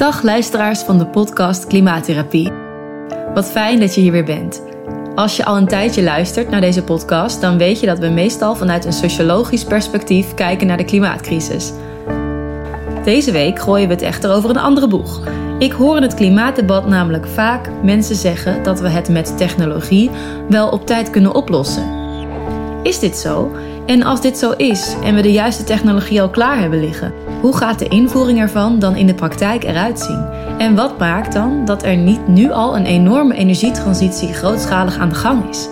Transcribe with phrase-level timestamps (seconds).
[0.00, 2.52] Dag luisteraars van de podcast Klimaattherapie.
[3.34, 4.62] Wat fijn dat je hier weer bent.
[5.14, 8.54] Als je al een tijdje luistert naar deze podcast, dan weet je dat we meestal
[8.56, 11.72] vanuit een sociologisch perspectief kijken naar de klimaatcrisis.
[13.04, 15.20] Deze week gooien we het echter over een andere boeg.
[15.58, 20.10] Ik hoor in het klimaatdebat namelijk vaak mensen zeggen dat we het met technologie
[20.48, 21.99] wel op tijd kunnen oplossen.
[22.82, 23.50] Is dit zo?
[23.86, 27.56] En als dit zo is en we de juiste technologie al klaar hebben liggen, hoe
[27.56, 30.26] gaat de invoering ervan dan in de praktijk eruit zien?
[30.58, 35.14] En wat maakt dan dat er niet nu al een enorme energietransitie grootschalig aan de
[35.14, 35.68] gang is?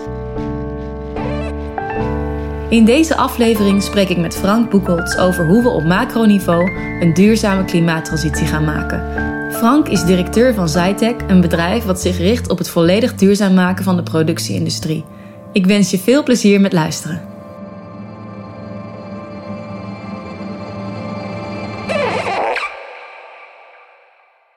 [2.69, 7.65] In deze aflevering spreek ik met Frank Boekholtz over hoe we op macroniveau een duurzame
[7.65, 9.03] klimaattransitie gaan maken.
[9.51, 13.83] Frank is directeur van Zytec, een bedrijf wat zich richt op het volledig duurzaam maken
[13.83, 15.05] van de productieindustrie.
[15.51, 17.21] Ik wens je veel plezier met luisteren.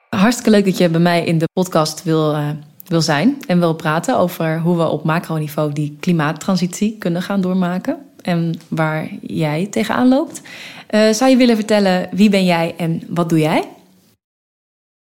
[0.09, 2.49] Hartstikke leuk dat je bij mij in de podcast wil, uh,
[2.87, 7.97] wil zijn en wil praten over hoe we op macroniveau die klimaattransitie kunnen gaan doormaken
[8.21, 10.41] en waar jij tegenaan loopt.
[10.89, 13.63] Uh, zou je willen vertellen wie ben jij en wat doe jij?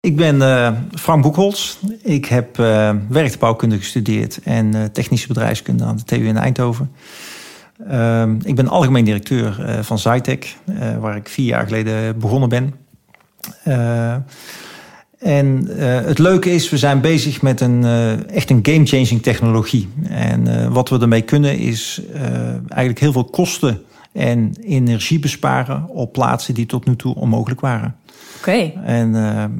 [0.08, 1.76] Ik ben uh, Frank Boekholz.
[2.02, 2.90] Ik heb uh,
[3.68, 6.90] gestudeerd en technische bedrijfskunde aan de TU in Eindhoven.
[7.88, 10.56] Ehm, ik ben algemeen directeur van Zytec,
[11.00, 12.74] waar ik vier jaar geleden begonnen ben.
[15.18, 15.68] En
[16.06, 17.84] het leuke is, we zijn bezig met een
[18.28, 19.88] echt een game-changing technologie.
[20.08, 22.00] En wat we ermee kunnen is
[22.68, 27.96] eigenlijk heel veel kosten en energie besparen op plaatsen die tot nu toe onmogelijk waren.
[28.38, 28.50] Oké.
[28.50, 28.74] Okay.
[28.84, 29.12] En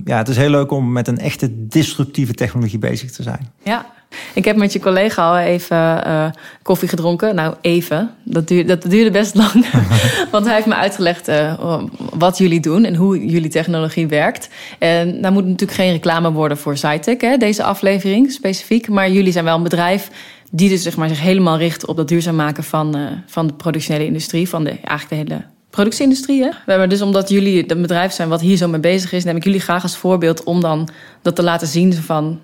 [0.05, 3.53] ja, het is heel leuk om met een echte disruptieve technologie bezig te zijn.
[3.63, 3.87] Ja,
[4.35, 6.27] ik heb met je collega al even uh,
[6.63, 7.35] koffie gedronken.
[7.35, 8.11] Nou, even.
[8.25, 9.67] Dat duurde, dat duurde best lang.
[10.33, 14.49] Want hij heeft me uitgelegd uh, wat jullie doen en hoe jullie technologie werkt.
[14.79, 18.89] En daar moet natuurlijk geen reclame worden voor Cytec, hè, deze aflevering specifiek.
[18.89, 20.11] Maar jullie zijn wel een bedrijf
[20.51, 22.97] die dus zeg maar, zich helemaal richt op dat duurzaam maken van,
[23.27, 24.49] van de productionele industrie.
[24.49, 25.45] Van de, eigenlijk de hele
[25.79, 26.43] productieindustrie.
[26.43, 26.49] Hè?
[26.49, 29.37] We hebben dus omdat jullie een bedrijf zijn wat hier zo mee bezig is, neem
[29.37, 30.89] ik jullie graag als voorbeeld om dan
[31.23, 32.41] dat te laten zien van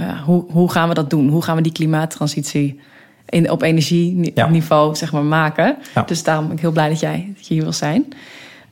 [0.00, 1.28] uh, hoe, hoe gaan we dat doen?
[1.28, 2.80] Hoe gaan we die klimaattransitie
[3.28, 4.94] in, op energieniveau ja.
[4.94, 5.76] zeg maar, maken?
[5.94, 6.02] Ja.
[6.02, 8.06] Dus daarom ben ik heel blij dat jij dat je hier wil zijn.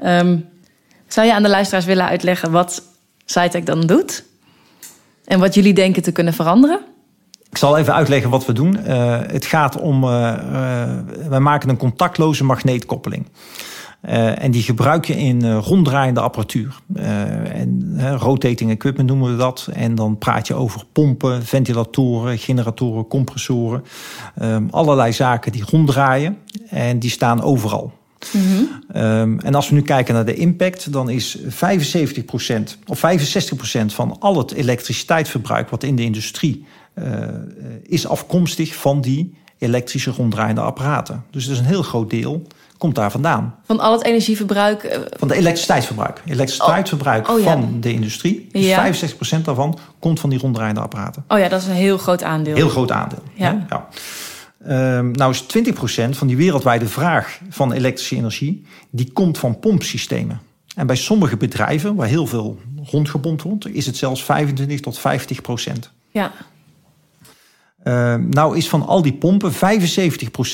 [0.04, 0.48] Um,
[1.06, 2.82] zou je aan de luisteraars willen uitleggen wat
[3.25, 4.25] Cytec dan doet?
[5.25, 6.81] En wat jullie denken te kunnen veranderen?
[7.50, 8.78] Ik zal even uitleggen wat we doen.
[8.87, 10.10] Uh, het gaat om, uh,
[10.53, 10.88] uh,
[11.28, 13.26] wij maken een contactloze magneetkoppeling.
[14.09, 16.81] Uh, en die gebruik je in uh, ronddraaiende apparatuur.
[16.97, 19.69] Uh, en rotating equipment noemen we dat.
[19.72, 23.84] En dan praat je over pompen, ventilatoren, generatoren, compressoren.
[24.43, 26.38] Um, allerlei zaken die ronddraaien.
[26.69, 27.93] En die staan overal.
[28.32, 29.03] Mm -hmm.
[29.03, 31.47] um, en als we nu kijken naar de impact, dan is 75%
[32.87, 36.64] of 65% van al het elektriciteitsverbruik wat in de industrie
[37.82, 41.25] is afkomstig van die elektrische ronddraaiende apparaten.
[41.31, 42.47] Dus dat is een heel groot deel
[42.78, 43.54] komt daar vandaan.
[43.64, 44.84] Van al het energieverbruik?
[44.84, 44.98] Uh...
[45.18, 46.22] Van de elektriciteitsverbruik.
[46.26, 47.34] Elektriciteitsverbruik oh.
[47.34, 47.52] Oh, ja.
[47.52, 48.48] van de industrie.
[48.52, 48.92] Dus ja.
[48.92, 51.24] 65% daarvan komt van die ronddraaiende apparaten.
[51.28, 52.54] Oh ja, dat is een heel groot aandeel.
[52.54, 53.22] Heel groot aandeel.
[53.34, 53.66] Ja.
[53.68, 53.88] ja.
[54.98, 58.66] Um, nou is 20% van die wereldwijde vraag van elektrische energie...
[58.90, 60.40] die komt van pompsystemen.
[60.74, 62.58] En bij sommige bedrijven, waar heel veel
[62.90, 63.68] rondgepompt wordt...
[63.68, 65.02] is het zelfs 25 tot 50%.
[66.10, 66.32] Ja.
[67.84, 69.56] Uh, nou is van al die pompen, 75%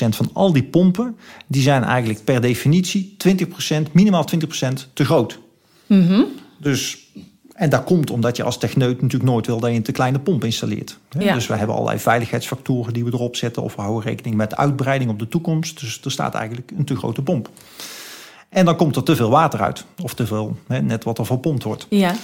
[0.09, 4.37] van al die pompen, die zijn eigenlijk per definitie 20%, minimaal 20%
[4.93, 5.39] te groot.
[5.85, 6.25] Mm -hmm.
[6.57, 6.97] Dus,
[7.53, 10.19] en dat komt omdat je als techneut natuurlijk nooit wil dat je een te kleine
[10.19, 10.97] pomp installeert.
[11.19, 11.33] Ja.
[11.33, 15.11] Dus we hebben allerlei veiligheidsfactoren die we erop zetten, of we houden rekening met uitbreiding
[15.11, 15.79] op de toekomst.
[15.79, 17.49] Dus er staat eigenlijk een te grote pomp.
[18.49, 21.25] En dan komt er te veel water uit, of te veel, hè, net wat er
[21.25, 21.85] verpompt wordt.
[21.89, 22.15] Ja.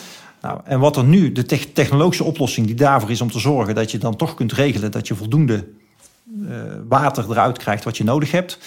[0.41, 3.75] Nou, en wat er nu, de te technologische oplossing die daarvoor is om te zorgen
[3.75, 5.67] dat je dan toch kunt regelen dat je voldoende
[6.41, 6.51] uh,
[6.87, 8.57] water eruit krijgt wat je nodig hebt,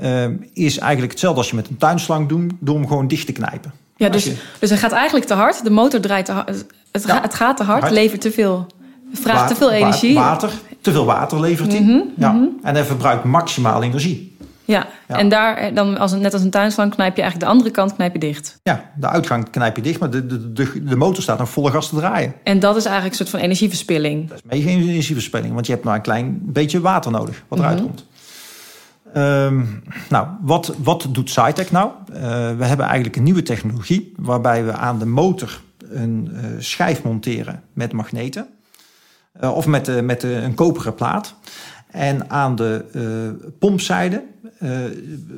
[0.00, 3.32] uh, is eigenlijk hetzelfde als je met een tuinslang doet, door hem gewoon dicht te
[3.32, 3.72] knijpen.
[3.96, 4.36] Ja, dus, je...
[4.58, 6.48] dus hij gaat eigenlijk te hard, de motor draait te hard,
[6.92, 8.66] het, ja, het gaat te hard, hard, levert te veel,
[9.12, 10.14] vraagt water, te veel energie.
[10.14, 10.50] Water,
[10.80, 11.80] te veel water levert hij.
[11.80, 12.32] Mm -hmm, ja.
[12.32, 12.58] Mm -hmm.
[12.62, 14.33] En hij verbruikt maximaal energie.
[14.64, 17.56] Ja, ja, en daar eh, dan als, net als een tuinslang knijp je eigenlijk de
[17.56, 18.58] andere kant knijp je dicht.
[18.62, 21.70] Ja, de uitgang knijp je dicht, maar de, de, de, de motor staat nog volle
[21.70, 22.34] gas te draaien.
[22.44, 24.28] En dat is eigenlijk een soort van energieverspilling.
[24.28, 27.80] Dat is mega energieverspilling, want je hebt maar een klein beetje water nodig wat eruit
[27.80, 27.94] mm -hmm.
[27.94, 28.06] komt.
[29.16, 31.90] Um, nou, wat, wat doet Cytec nou?
[32.08, 32.16] Uh,
[32.56, 37.62] we hebben eigenlijk een nieuwe technologie waarbij we aan de motor een uh, schijf monteren
[37.72, 38.46] met magneten.
[39.40, 41.34] Uh, of met, met een koperen plaat.
[41.94, 44.24] En aan de uh, pompzijde
[44.62, 44.78] uh,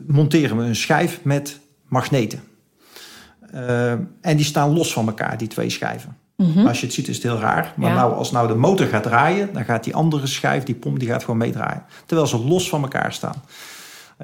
[0.07, 2.41] monteren we een schijf met magneten.
[3.55, 6.17] Uh, en die staan los van elkaar, die twee schijven.
[6.37, 7.73] Mm Als je het ziet is het heel raar.
[7.77, 10.99] Maar nou, als nou de motor gaat draaien, dan gaat die andere schijf, die pomp,
[10.99, 11.85] die gaat gewoon meedraaien.
[12.07, 13.43] Terwijl ze los van elkaar staan.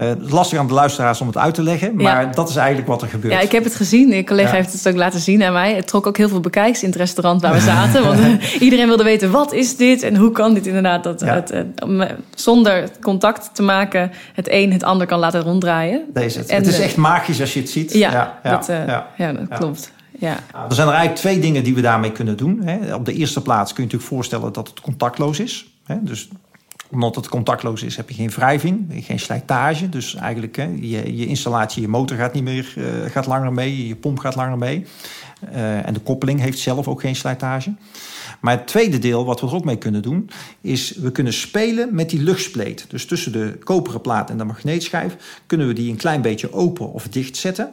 [0.00, 2.56] Uh, het is lastig aan de luisteraars om het uit te leggen, maar dat is
[2.56, 3.32] eigenlijk wat er gebeurt.
[3.32, 4.08] Ja, ik heb het gezien.
[4.08, 5.74] Mijn collega heeft het ook laten zien aan mij.
[5.74, 8.02] Het trok ook heel veel bekijks in het restaurant waar we zaten.
[8.04, 8.20] want
[8.60, 11.02] iedereen wilde weten, wat is dit en hoe kan dit inderdaad?
[11.02, 11.54] Dat het,
[12.34, 16.04] zonder contact te maken het een het ander kan laten ronddraaien.
[16.12, 16.50] Deze, het.
[16.50, 17.92] het is echt magisch als je het ziet.
[17.92, 18.86] Ja, dat, uh,
[19.16, 19.32] ja.
[19.32, 19.92] dat klopt.
[20.18, 20.36] Ja.
[20.52, 22.68] Nou, er zijn er eigenlijk twee dingen die we daarmee kunnen doen.
[22.94, 25.66] Op de eerste plaats kun je natuurlijk voorstellen dat het contactloos is.
[26.00, 26.28] Dus
[26.92, 29.88] omdat het contactloos is, heb je geen wrijving, geen slijtage.
[29.88, 33.86] Dus eigenlijk hè, je, je installatie, je motor gaat niet meer, uh, gaat langer mee,
[33.86, 34.86] je pomp gaat langer mee.
[35.52, 37.74] Uh, en de koppeling heeft zelf ook geen slijtage.
[38.40, 40.30] Maar het tweede deel, wat we er ook mee kunnen doen,
[40.60, 42.84] is we kunnen spelen met die luchtspleet.
[42.88, 46.92] Dus tussen de koperen plaat en de magneetschijf kunnen we die een klein beetje open
[46.92, 47.70] of dicht zetten.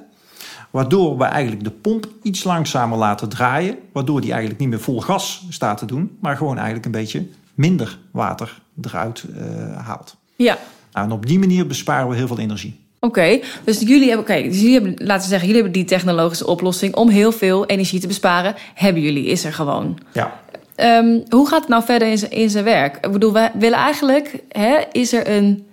[0.69, 3.77] Waardoor we eigenlijk de pomp iets langzamer laten draaien.
[3.93, 7.27] Waardoor die eigenlijk niet meer vol gas staat te doen, maar gewoon eigenlijk een beetje
[7.53, 10.15] minder water eruit uh, haalt.
[10.35, 10.57] Ja.
[10.91, 12.79] Nou, en op die manier besparen we heel veel energie.
[12.99, 16.47] Oké, dus jullie hebben, oké, dus jullie hebben, laten we zeggen, jullie hebben die technologische
[16.47, 18.55] oplossing om heel veel energie te besparen.
[18.73, 19.99] Hebben jullie, is er gewoon.
[20.11, 20.39] Ja.
[20.75, 23.05] Um, hoe gaat het nou verder in zijn, in zijn werk?
[23.05, 25.65] Ik bedoel, we willen eigenlijk, hè, is er een.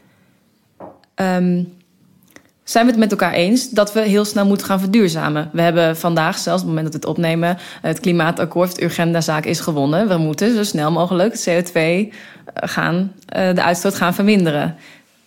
[1.14, 1.74] Um,
[2.64, 5.50] zijn we het met elkaar eens dat we heel snel moeten gaan verduurzamen.
[5.52, 9.44] We hebben vandaag, zelfs op het moment dat we het opnemen, het klimaatakkoord, de Urgenda-zaak
[9.44, 10.08] is gewonnen.
[10.08, 12.12] We moeten zo snel mogelijk CO2 eh,
[12.64, 14.76] gaan, eh, de uitstoot gaan verminderen.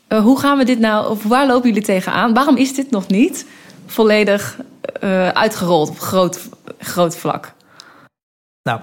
[0.08, 2.34] Eh, hoe gaan we dit nou, of waar lopen jullie tegenaan?
[2.34, 3.46] Waarom is dit nog niet
[3.86, 4.58] volledig
[5.34, 6.50] uitgerold op groot,
[6.80, 7.54] groot vlak?
[8.64, 8.80] Nou,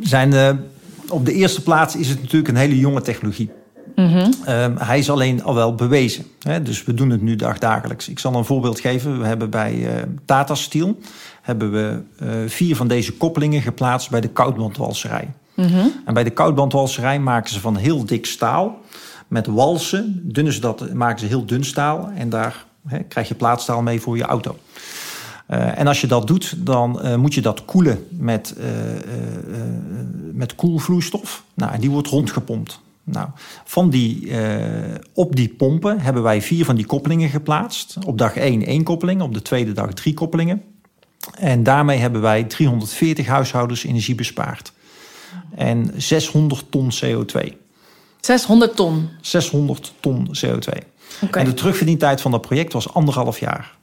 [0.00, 0.60] zijn,
[1.08, 3.50] op de eerste plaats is het natuurlijk een hele jonge technologie.
[3.96, 4.30] Mm
[4.78, 6.24] hij is alleen al wel bewezen.
[6.40, 6.62] Hè?
[6.62, 8.08] Dus we doen het nu dagdagelijks.
[8.08, 9.20] Ik zal een voorbeeld geven.
[9.20, 10.98] We hebben bij uh, Tata Steel
[11.42, 15.28] hebben we uh, vier van deze koppelingen geplaatst bij de koudbandwalserij.
[16.04, 18.80] En bij de koudbandwalserij maken ze van heel dik staal
[19.28, 20.20] met walsen.
[20.22, 22.66] Dunnen ze dat, maken ze heel dun staal en daar
[23.08, 24.56] krijg je plaatstaal mee voor je auto.
[25.50, 28.66] Uh, en als je dat doet, dan uh, moet je dat koelen met, uh,
[30.32, 31.44] met koelvloeistof.
[31.54, 32.80] Nou, en die wordt rondgepompt.
[33.04, 33.28] Nou,
[33.64, 34.30] van die,
[35.14, 37.96] op die pompen hebben wij vier van die koppelingen geplaatst.
[38.06, 40.62] Op dag 1 één koppeling, op de tweede dag drie koppelingen.
[41.38, 44.72] En daarmee hebben wij 340 huishoudens energie bespaard.
[45.54, 47.52] En 600 ton CO2.
[48.20, 49.08] 600 ton?
[49.20, 50.68] 600 ton CO2.
[51.22, 51.42] Okay.
[51.42, 53.76] En de terugverdientijd van dat project was anderhalf jaar.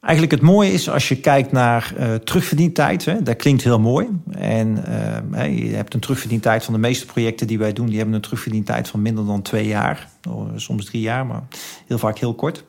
[0.00, 3.04] Eigenlijk het mooie is als je kijkt naar uh, terugverdientijd.
[3.04, 4.08] Hè, dat klinkt heel mooi.
[4.30, 4.84] En
[5.32, 7.86] uh, je hebt een terugverdientijd van de meeste projecten die wij doen.
[7.86, 10.08] Die hebben een terugverdientijd van minder dan twee jaar.
[10.56, 11.42] Soms drie jaar, maar
[11.86, 12.64] heel vaak heel kort.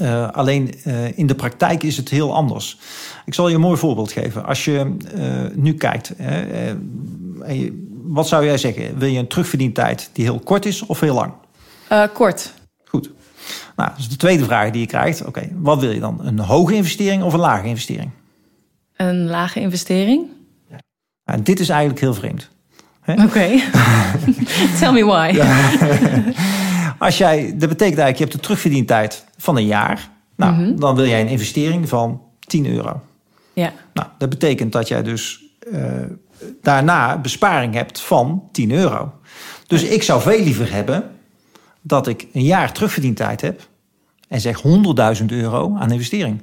[0.00, 0.84] Uh, alleen
[1.14, 2.78] in de praktijk is het heel anders.
[3.24, 4.44] Ik zal je een mooi voorbeeld geven.
[4.44, 4.96] Als je
[5.54, 6.12] nu kijkt,
[8.02, 8.98] wat zou jij zeggen?
[8.98, 11.32] Wil je een terugverdientijd die heel kort is of heel lang?
[12.12, 12.52] kort.
[12.84, 13.10] Goed.
[13.76, 15.24] Nou, de tweede vraag die je krijgt.
[15.24, 16.20] Oké, wat wil je dan?
[16.22, 18.10] Een hoge investering of een lage investering?
[18.96, 20.26] Een lage investering?
[20.70, 20.78] Ja.
[21.24, 22.48] Nou, dit is eigenlijk heel vreemd.
[23.06, 23.22] Oké.
[23.22, 23.62] Okay.
[24.78, 25.32] Tell me why.
[27.00, 30.10] Als jij, dat betekent eigenlijk, je hebt een terugverdientijd van een jaar.
[30.36, 30.80] Nou, mm -hmm.
[30.80, 33.00] dan wil jij een investering van 10 euro.
[33.52, 33.72] Ja.
[33.92, 35.42] Nou, dat betekent dat jij dus
[35.72, 35.82] uh,
[36.62, 39.12] daarna besparing hebt van 10 euro.
[39.66, 41.10] Dus ik zou veel liever hebben
[41.80, 43.68] dat ik een jaar terugverdientijd heb
[44.28, 44.62] en zeg
[45.20, 46.42] 100.000 euro aan investering.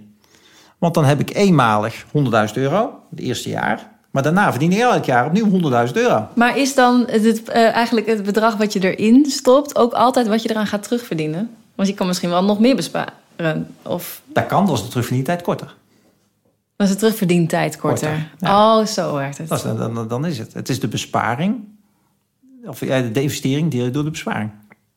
[0.78, 2.12] Want dan heb ik eenmalig 100.000
[2.54, 3.97] euro, het eerste jaar.
[4.12, 5.50] Maar daarna verdien ik elk jaar opnieuw
[5.88, 6.28] 100.000 euro.
[6.34, 10.44] Maar is dan het, uh, eigenlijk het bedrag wat je erin stopt ook altijd wat
[10.44, 11.50] je eraan gaat terugverdienen?
[11.76, 13.76] Want je kan misschien wel nog meer besparen.
[13.82, 14.22] Of...
[14.26, 15.76] Dat kan, dan is de terugverdientijd korter.
[16.76, 18.10] Dan is de terugverdientijd korter.
[18.10, 18.80] korter ja.
[18.80, 19.50] Oh, zo werkt het.
[19.50, 20.54] Dan, dan, dan is het.
[20.54, 21.64] Het is de besparing,
[22.66, 24.52] of de investering die door de besparing.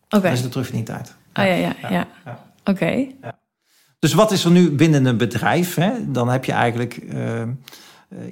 [0.09, 0.21] Okay.
[0.21, 1.15] Dat is de terugverdientijd.
[1.35, 1.91] Oh ja, ja, ja.
[1.91, 2.07] ja.
[2.25, 2.39] ja.
[2.61, 2.71] Oké.
[2.71, 3.17] Okay.
[3.99, 5.75] Dus wat is er nu binnen een bedrijf?
[5.75, 5.91] Hè?
[6.13, 7.43] Dan heb je eigenlijk, uh,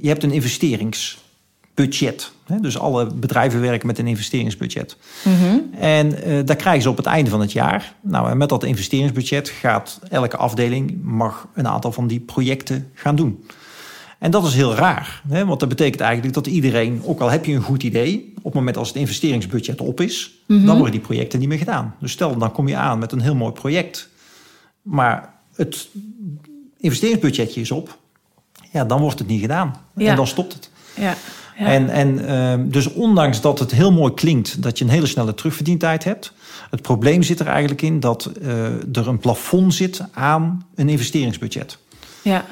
[0.01, 2.33] je hebt een investeringsbudget.
[2.45, 2.61] Hè?
[2.61, 4.97] Dus alle bedrijven werken met een investeringsbudget.
[5.25, 5.71] Mm -hmm.
[5.79, 7.95] En uh, daar krijgen ze op het einde van het jaar.
[8.01, 13.17] Nou, en met dat investeringsbudget gaat elke afdeling mag een aantal van die projecten gaan
[13.17, 13.45] doen.
[14.19, 15.45] En dat is heel raar, hè?
[15.45, 18.55] want dat betekent eigenlijk dat iedereen, ook al heb je een goed idee, op het
[18.55, 20.67] moment als het investeringsbudget op is, mm -hmm.
[20.67, 21.95] dan worden die projecten niet meer gedaan.
[22.01, 24.09] Dus stel, dan kom je aan met een heel mooi project,
[24.83, 25.89] maar het
[26.77, 27.99] investeringsbudgetje is op,
[28.73, 29.75] ja, dan wordt het niet gedaan.
[29.95, 30.11] Ja.
[30.11, 30.71] En dan stopt het.
[30.95, 31.15] Ja.
[31.59, 31.67] Ja.
[31.67, 35.35] En, en uh, dus ondanks dat het heel mooi klinkt dat je een hele snelle
[35.35, 36.33] terugverdientijd hebt,
[36.71, 38.65] het probleem zit er eigenlijk in dat uh,
[38.97, 41.79] er een plafond zit aan een investeringsbudget.
[42.23, 42.45] Ja.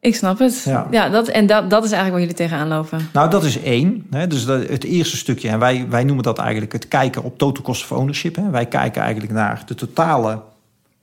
[0.00, 0.62] Ik snap het.
[0.64, 1.08] Ja, Ja.
[1.08, 3.08] dat, en dat, dat is eigenlijk waar jullie tegenaan lopen.
[3.12, 4.06] Nou, dat is één.
[4.10, 5.48] Hè, dus dat, het eerste stukje.
[5.48, 8.36] En wij, wij noemen dat eigenlijk het kijken op total cost of ownership.
[8.36, 8.50] Hè.
[8.50, 10.42] Wij kijken eigenlijk naar de totale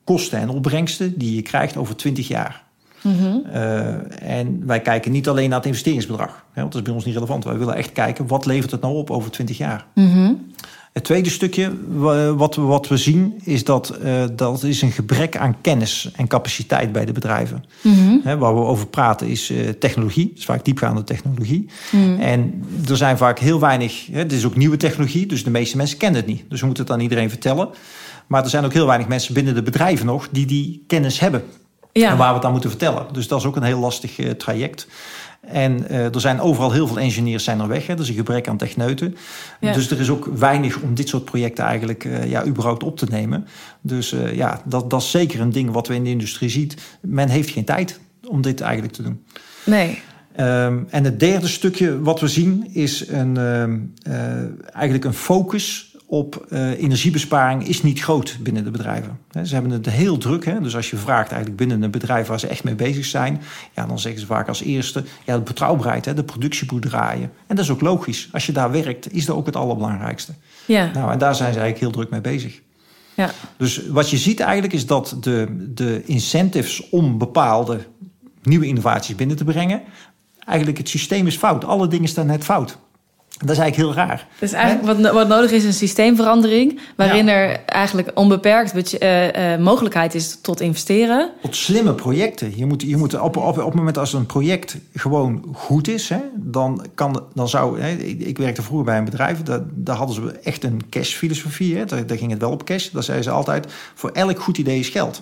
[0.03, 2.64] kosten en opbrengsten die je krijgt over 20 jaar.
[3.05, 6.45] Uh, en wij kijken niet alleen naar het investeringsbedrag.
[6.51, 7.43] Hè, want dat is bij ons niet relevant.
[7.43, 9.85] Wij willen echt kijken wat levert het nou op over 20 jaar.
[10.95, 11.71] Het tweede stukje
[12.35, 16.27] wat we, wat we zien is dat uh, dat is een gebrek aan kennis en
[16.27, 17.63] capaciteit bij de bedrijven.
[18.23, 21.69] Hè, waar we over praten is uh, technologie, is vaak diepgaande technologie.
[22.19, 25.77] En er zijn vaak heel weinig, hè, het is ook nieuwe technologie, dus de meeste
[25.77, 26.43] mensen kennen het niet.
[26.49, 27.69] Dus we moeten het aan iedereen vertellen.
[28.27, 31.43] Maar er zijn ook heel weinig mensen binnen de bedrijven nog die die kennis hebben.
[31.99, 32.11] Ja.
[32.11, 33.05] En waar we het aan moeten vertellen.
[33.11, 34.87] Dus dat is ook een heel lastig uh, traject.
[35.41, 37.87] En uh, er zijn overal heel veel engineers zijn er weg.
[37.87, 37.93] Hè.
[37.93, 39.15] Er is een gebrek aan techneuten.
[39.59, 39.73] Ja.
[39.73, 43.05] Dus er is ook weinig om dit soort projecten eigenlijk uh, ja, überhaupt op te
[43.09, 43.47] nemen.
[43.81, 46.75] Dus uh, ja, dat, dat is zeker een ding wat we in de industrie ziet.
[47.01, 49.25] Men heeft geen tijd om dit eigenlijk te doen.
[49.65, 50.01] Nee.
[50.39, 53.93] Um, en het derde stukje wat we zien is een, um,
[54.71, 59.19] eigenlijk een focus op uh, energiebesparing is niet groot binnen de bedrijven.
[59.43, 60.45] Ze hebben het heel druk.
[60.45, 60.61] Hè?
[60.61, 63.41] Dus als je vraagt eigenlijk binnen een bedrijf waar ze echt mee bezig zijn,
[63.75, 66.13] ja, dan zeggen ze vaak als eerste ja, de betrouwbaarheid, hè?
[66.13, 67.31] de productie moet draaien.
[67.47, 68.29] En dat is ook logisch.
[68.31, 70.33] Als je daar werkt, is dat ook het allerbelangrijkste.
[70.65, 70.91] Ja.
[70.93, 72.61] Nou, en daar zijn ze eigenlijk heel druk mee bezig.
[73.13, 73.31] Ja.
[73.57, 77.79] Dus wat je ziet eigenlijk is dat de, de incentives om bepaalde
[78.43, 79.81] nieuwe innovaties binnen te brengen,
[80.45, 81.65] eigenlijk het systeem is fout.
[81.65, 82.77] Alle dingen staan net fout.
[83.37, 84.27] Dat is eigenlijk heel raar.
[84.39, 86.79] Dus eigenlijk wat, wat nodig is een systeemverandering...
[86.95, 87.31] waarin ja.
[87.31, 91.31] er eigenlijk onbeperkt uh, uh, mogelijkheid is tot investeren.
[91.41, 92.57] Tot slimme projecten.
[92.57, 96.09] Je moet, je moet op, op, op het moment als een project gewoon goed is...
[96.09, 97.81] Hè, dan, kan, dan zou...
[97.81, 101.77] Hè, ik, ik, werkte vroeger bij een bedrijf, daar, daar hadden ze echt een cash-filosofie.
[101.77, 102.89] Hè, daar, daar, ging het wel op cash.
[102.89, 105.21] Daar zeiden ze altijd, voor elk goed idee is geld.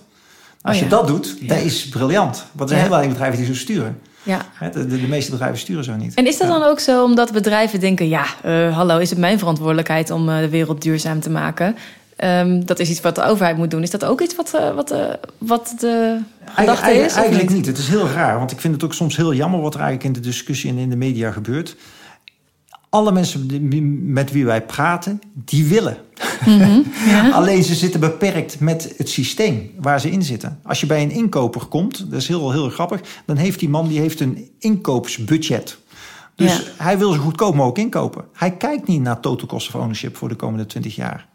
[0.62, 1.48] Als oh, je dat doet, ja.
[1.48, 2.46] dat is briljant.
[2.52, 4.00] Want er zijn heel weinig bedrijven die zo sturen.
[4.24, 4.46] Ja.
[4.60, 6.14] De, de, de, meeste bedrijven sturen zo niet.
[6.14, 9.40] En is dat dan ook zo omdat bedrijven denken: ja, uh, hallo, is het mijn
[9.40, 11.76] verantwoordelijkheid om uh, de wereld duurzaam te maken?
[12.24, 13.82] Um, dat is iets wat de overheid moet doen.
[13.82, 14.96] Is dat ook iets wat, uh, wat,
[15.38, 17.16] wat de gedachte Eigen, is?
[17.16, 17.58] Eigenlijk niet?
[17.58, 17.66] niet.
[17.66, 20.16] Het is heel raar, want ik vind het ook soms heel jammer wat er eigenlijk
[20.16, 21.76] in de discussie en in de media gebeurt.
[22.90, 23.48] Alle mensen
[24.14, 25.98] met wie wij praten, die willen.
[26.46, 27.30] Mm -hmm, ja.
[27.30, 30.60] Alleen ze zitten beperkt met het systeem waar ze in zitten.
[30.64, 33.02] Als je bij een inkoper komt, dat is heel, heel grappig...
[33.26, 35.78] dan heeft die man die heeft een inkoopsbudget.
[36.36, 36.62] Dus Ja.
[36.78, 38.26] hij wil zo goedkoop mogelijk inkopen.
[38.34, 41.28] Hij kijkt niet naar total cost of ownership voor de komende 20 jaar.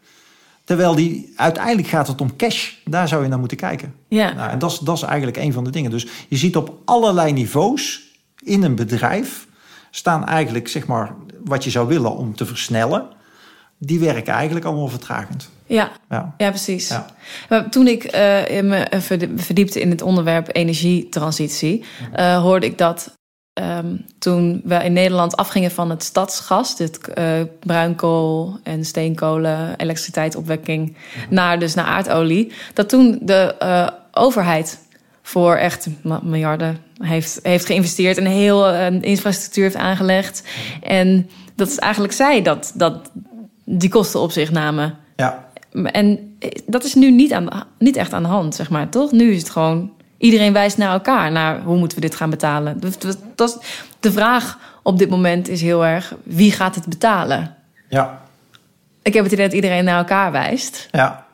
[0.65, 2.73] Terwijl die, uiteindelijk gaat het om cash.
[2.85, 3.95] Daar zou je naar moeten kijken.
[4.09, 4.33] Ja.
[4.33, 5.91] Nou, en dat is, dat is eigenlijk een van de dingen.
[5.91, 8.03] Dus je ziet op allerlei niveaus
[8.43, 9.47] in een bedrijf...
[9.91, 13.17] staan eigenlijk, zeg maar, wat je zou willen om te versnellen...
[13.79, 15.51] die werken eigenlijk allemaal vertragend.
[15.67, 16.35] Ja, Ja.
[16.37, 16.89] ja precies.
[16.89, 17.07] Ja.
[17.49, 23.17] Maar toen ik eh, me verd- verdiepte in het onderwerp energietransitie, eh, hoorde ik dat
[23.53, 27.25] ehm, toen we in Nederland afgingen van het stadsgas, dit eh,
[27.61, 30.97] bruinkool en steenkolen, elektriciteitsopwekking,
[31.31, 34.79] naar dus naar aardolie, dat toen de eh, overheid
[35.23, 35.87] voor echt
[36.23, 40.43] miljarden heeft, heeft geïnvesteerd en heel eh, infrastructuur heeft aangelegd.
[40.83, 43.11] En dat is eigenlijk zij dat, dat
[43.71, 44.95] die kosten op zich namen.
[45.17, 45.49] Ja,
[45.93, 49.13] En dat is nu niet, aan, de- niet echt aan de hand, zeg maar, toch?
[49.13, 49.93] Nu is het gewoon...
[50.19, 52.81] Iedereen wijst naar elkaar, naar hoe moeten we dit gaan betalen.
[52.81, 56.15] Dat- dat is- de vraag op dit moment is heel erg...
[56.23, 57.55] wie gaat het betalen?
[57.89, 58.23] ja,
[59.03, 60.89] Ik heb het idee dat iedereen naar elkaar wijst.
[60.91, 61.27] ja.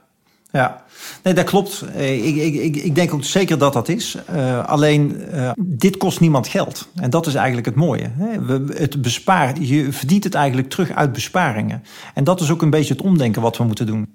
[0.54, 0.82] Ja.
[1.22, 1.80] Nee, dat klopt.
[1.94, 4.16] Eh, Ik, ik, ik, ik denk ook zeker dat dat is.
[4.26, 6.88] Eh, alleen, eh, dit kost niemand geld.
[6.94, 8.10] En dat is eigenlijk het mooie.
[8.18, 8.40] Hè.
[8.44, 11.82] We, het bespaar, je verdient het eigenlijk terug uit besparingen.
[12.14, 14.14] En dat is ook een beetje het omdenken wat we moeten doen.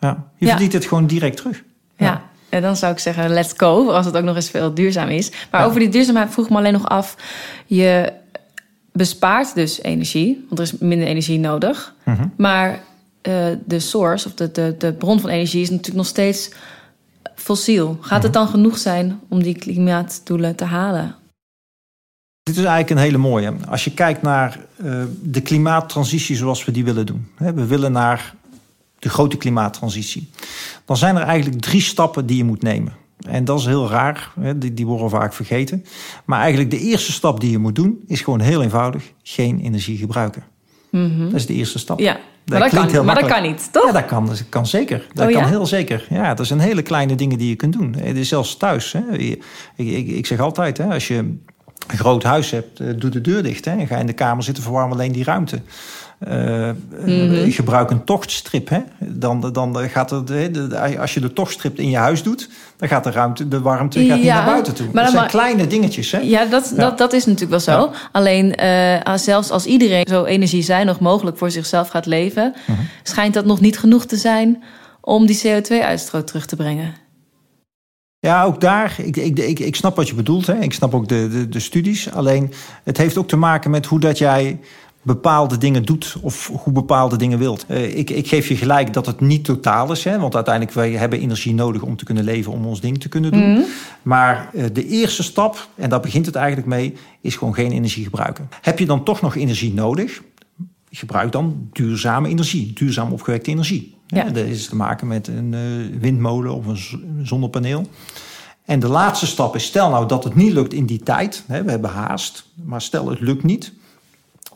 [0.00, 0.24] Ja.
[0.36, 0.50] Je Ja.
[0.50, 1.62] verdient het gewoon direct terug.
[1.96, 2.22] Ja.
[2.48, 5.30] En dan zou ik zeggen, let's go, als het ook nog eens veel duurzaam is.
[5.50, 5.66] Maar Ja.
[5.66, 7.16] over die duurzaamheid vroeg me alleen nog af...
[7.66, 8.12] je
[8.92, 11.94] bespaart dus energie, want er is minder energie nodig.
[12.04, 12.26] Mhm.
[12.36, 12.80] Maar
[13.20, 15.62] eh, de source, of de, de, de bron van energie...
[15.62, 16.50] is natuurlijk nog steeds
[17.34, 17.98] fossiel.
[18.00, 21.14] Gaat het dan genoeg zijn om die klimaatdoelen te halen?
[22.42, 23.54] Dit is eigenlijk een hele mooie.
[23.68, 27.28] Als je kijkt naar eh, de klimaattransitie zoals we die willen doen.
[27.34, 28.34] Hè, we willen naar
[28.98, 30.30] de grote klimaattransitie.
[30.84, 32.92] Dan zijn er eigenlijk drie stappen die je moet nemen.
[33.26, 35.84] En dat is heel raar, hè, die, die worden vaak vergeten.
[36.24, 38.02] Maar eigenlijk de eerste stap die je moet doen...
[38.06, 40.44] is gewoon heel eenvoudig geen energie gebruiken.
[40.90, 41.98] Dat is de eerste stap.
[41.98, 43.86] Ja, maar dat, kan, heel maar dat kan niet, toch?
[43.86, 45.06] Ja, dat kan, dat kan zeker.
[45.12, 45.48] Dat Oh, kan ja?
[45.48, 46.06] heel zeker.
[46.10, 47.94] Ja, dat zijn hele kleine dingen die je kunt doen.
[47.98, 48.92] Het is zelfs thuis.
[48.92, 49.16] Hè.
[49.18, 49.42] Ik,
[49.76, 51.40] ik, ik zeg altijd, hè, als je een
[51.86, 53.64] groot huis hebt, eh, doe de deur dicht.
[53.64, 55.60] Hè, en ga in de kamer zitten, verwarm alleen die ruimte.
[56.28, 56.70] Uh,
[57.06, 58.68] mm Gebruik een tochtstrip.
[58.68, 58.80] Hè?
[58.98, 63.10] Dan, dan gaat het, als je de tochtstrip in je huis doet, dan gaat de
[63.10, 64.88] ruimte, de warmte gaat niet naar buiten toe.
[64.92, 66.10] Maar dat zijn kleine dingetjes.
[66.12, 66.18] Hè?
[66.18, 67.92] Ja, dat, Dat, dat is natuurlijk wel zo.
[68.12, 72.78] Alleen uh, zelfs als iedereen zo energiezuinig mogelijk voor zichzelf gaat leven, mhm.
[73.02, 74.62] schijnt dat nog niet genoeg te zijn
[75.00, 76.94] om die CO2-uitstoot terug te brengen.
[78.20, 80.46] Ja, ook daar, ik, ik, ik, ik snap wat je bedoelt.
[80.46, 80.58] Hè.
[80.58, 82.12] Ik snap ook de, de, de studies.
[82.12, 82.52] Alleen
[82.84, 84.60] het heeft ook te maken met hoe dat jij
[85.02, 87.64] bepaalde dingen doet of hoe bepaalde dingen wilt.
[87.68, 90.90] Uh, ik, ik, geef je gelijk dat het niet totaal is, hè, want uiteindelijk wij
[90.90, 93.50] hebben energie nodig om te kunnen leven, om ons ding te kunnen doen.
[93.50, 93.62] Mhm.
[94.02, 98.04] Maar uh, de eerste stap, en daar begint het eigenlijk mee, is gewoon geen energie
[98.04, 98.48] gebruiken.
[98.60, 100.22] Heb je dan toch nog energie nodig?
[100.90, 103.96] Gebruik dan duurzame energie, duurzaam opgewekte energie.
[104.06, 104.24] Ja.
[104.24, 107.86] Dat is te maken met een uh, windmolen of een zonnepaneel.
[108.64, 111.44] En de laatste stap is, stel nou dat het niet lukt in die tijd.
[111.46, 113.72] Hè, we hebben haast, maar stel het lukt niet.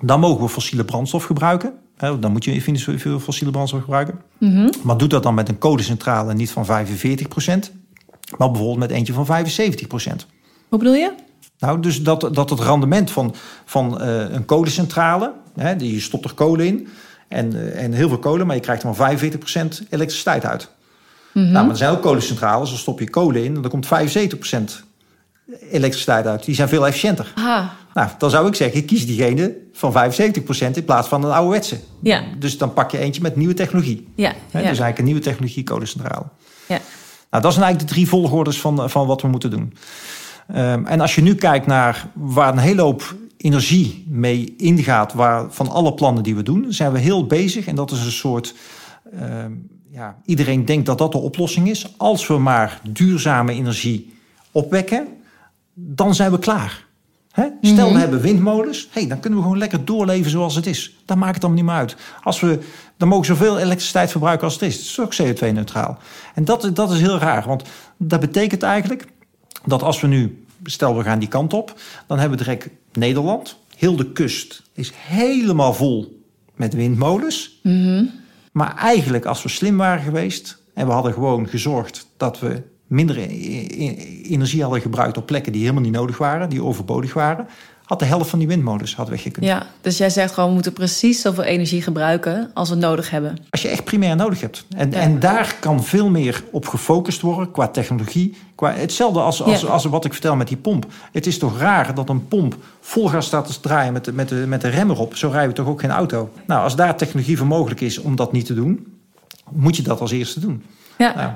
[0.03, 1.73] Dan mogen we fossiele brandstof gebruiken.
[1.97, 4.21] Dan moet je veel fossiele brandstof gebruiken.
[4.39, 6.69] Mm Maar doe dat dan met een kolencentrale niet van 45%
[8.39, 9.29] maar bijvoorbeeld met eentje van 75%
[10.69, 11.13] Hoe bedoel je?
[11.59, 16.35] Nou, dus dat, dat het rendement van, van uh, een kolencentrale, hè, die stopt er
[16.35, 16.89] kolen in,
[17.29, 20.71] en, uh, en heel veel kolen, maar je krijgt er maar 45% elektriciteit uit.
[21.33, 21.53] Mm -hmm.
[21.53, 23.89] Nou, maar er zijn ook kolencentrales, dan stop je kolen in en dan komt 75%
[25.71, 26.45] elektriciteit uit.
[26.45, 27.33] Die zijn veel efficiënter.
[27.35, 27.73] Aha.
[27.95, 29.97] Nou, dan zou ik zeggen, ik kies diegene van 75%
[30.73, 31.81] in plaats van een ouderwetse.
[32.01, 32.23] Ja.
[32.39, 34.09] Dus dan pak je eentje met nieuwe technologie.
[34.15, 34.31] Ja.
[34.31, 36.25] He, Dus eigenlijk een nieuwe technologie kolencentrale.
[36.69, 36.79] Ja.
[37.31, 39.75] Nou, dat zijn eigenlijk de drie volgordes van, van wat we moeten doen.
[40.57, 45.47] Um, en als je nu kijkt naar waar een hele hoop energie mee ingaat, waar,
[45.51, 47.67] van alle plannen die we doen, zijn we heel bezig.
[47.67, 48.55] En dat is een soort.
[49.23, 51.95] Um, ja, iedereen denkt dat dat de oplossing is.
[51.97, 54.17] Als we maar duurzame energie
[54.51, 55.07] opwekken,
[55.75, 56.87] dan zijn we klaar.
[57.33, 57.47] Hè?
[57.61, 58.01] Stel, we mhm.
[58.01, 58.89] hebben windmolens.
[58.91, 60.97] Hey, dan kunnen we gewoon lekker doorleven zoals het is.
[61.05, 61.97] Dan maakt het dan niet meer uit.
[62.23, 62.59] Als we,
[62.97, 64.77] dan mogen we zoveel elektriciteit verbruiken als het is.
[64.77, 65.99] Het is ook CO2-neutraal.
[66.35, 67.45] En dat, dat is heel raar.
[67.47, 67.63] Want
[67.97, 69.07] dat betekent eigenlijk
[69.65, 70.45] dat als we nu...
[70.65, 71.81] Stel, we gaan die kant op.
[72.07, 73.57] Dan hebben we direct Nederland.
[73.77, 76.23] Heel de kust is helemaal vol
[76.55, 77.61] met windmolens.
[77.63, 78.11] Mm
[78.53, 80.63] Maar eigenlijk, als we slim waren geweest...
[80.75, 85.83] en we hadden gewoon gezorgd dat we minder energie hadden gebruikt op plekken die helemaal
[85.83, 87.47] niet nodig waren, die overbodig waren,
[87.85, 89.47] had de helft van die windmolens had weggekund.
[89.47, 93.37] Ja, dus jij zegt gewoon we moeten precies zoveel energie gebruiken als we nodig hebben.
[93.51, 94.65] Als je echt primair nodig hebt.
[94.77, 98.37] En, en daar kan veel meer op gefocust worden qua technologie.
[98.55, 100.87] Qua, hetzelfde als, als, als wat ik vertel met die pomp.
[101.13, 104.29] Het is toch raar dat een pomp vol gas staat te draaien met de, met,
[104.29, 105.17] de, met de rem erop.
[105.17, 106.31] Zo rijden we toch ook geen auto.
[106.47, 108.87] Nou, als daar technologie voor mogelijk is om dat niet te doen,
[109.51, 110.65] moet je dat als eerste doen.
[110.99, 111.15] Ja.
[111.15, 111.31] Nou,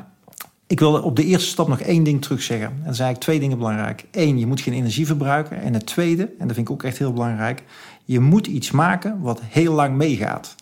[0.67, 2.67] ik wil op de eerste stap nog één ding terugzeggen.
[2.67, 4.05] En er zijn eigenlijk twee dingen belangrijk.
[4.11, 5.61] Eén, je moet geen energie verbruiken.
[5.61, 7.63] En het tweede, en dat vind ik ook echt heel belangrijk...
[8.05, 10.55] je moet iets maken wat heel lang meegaat.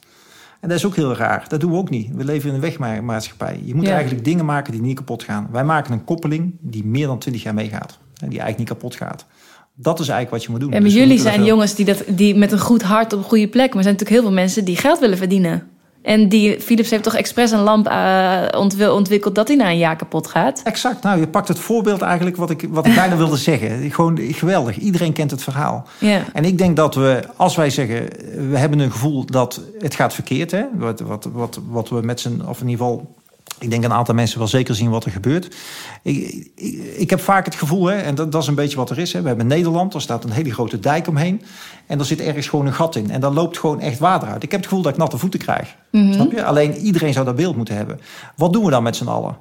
[0.60, 1.44] En dat is ook heel raar.
[1.48, 2.10] Dat doen we ook niet.
[2.14, 3.60] We leven in een wegmaatschappij.
[3.64, 5.48] Je moet eigenlijk dingen maken die niet kapot gaan.
[5.50, 7.98] Wij maken een koppeling die meer dan twintig jaar meegaat.
[8.00, 9.26] En die eigenlijk niet kapot gaat.
[9.74, 10.72] Dat is eigenlijk wat je moet doen.
[10.72, 13.48] En dus jullie zijn jongens die, dat, die met een goed hart op een goede
[13.48, 13.68] plek...
[13.68, 15.62] maar er zijn natuurlijk heel veel mensen die geld willen verdienen.
[16.04, 19.96] En die Philips heeft toch expres een lamp uh, ontwikkeld dat hij na een jaar
[19.96, 20.60] kapot gaat?
[20.64, 21.02] Exact.
[21.02, 23.90] Nou, je pakt het voorbeeld eigenlijk wat ik, wat ik bijna wilde zeggen.
[23.90, 24.78] Gewoon geweldig.
[24.78, 25.86] Iedereen kent het verhaal.
[25.98, 26.22] Ja.
[26.32, 28.08] En ik denk dat we, als wij zeggen,
[28.50, 30.50] we hebben een gevoel dat het gaat verkeerd.
[30.50, 30.64] Hè?
[30.74, 33.14] Wat, wat, wat, wat we met z'n, of in ieder geval
[33.58, 35.56] ik denk een aantal mensen wel zeker zien wat er gebeurt.
[36.02, 38.90] Ik, ik, ik heb vaak het gevoel, hè, en dat, dat, is een beetje wat
[38.90, 39.12] er is.
[39.12, 39.20] Hè.
[39.22, 41.42] We hebben Nederland, er staat een hele grote dijk omheen.
[41.86, 43.10] En er zit ergens gewoon een gat in.
[43.10, 44.42] En daar loopt gewoon echt water uit.
[44.42, 45.76] Ik heb het gevoel dat ik natte voeten krijg.
[45.90, 46.12] Mhm.
[46.12, 46.44] Snap je?
[46.44, 48.00] Alleen iedereen zou dat beeld moeten hebben.
[48.36, 49.36] Wat doen we dan met z'n allen?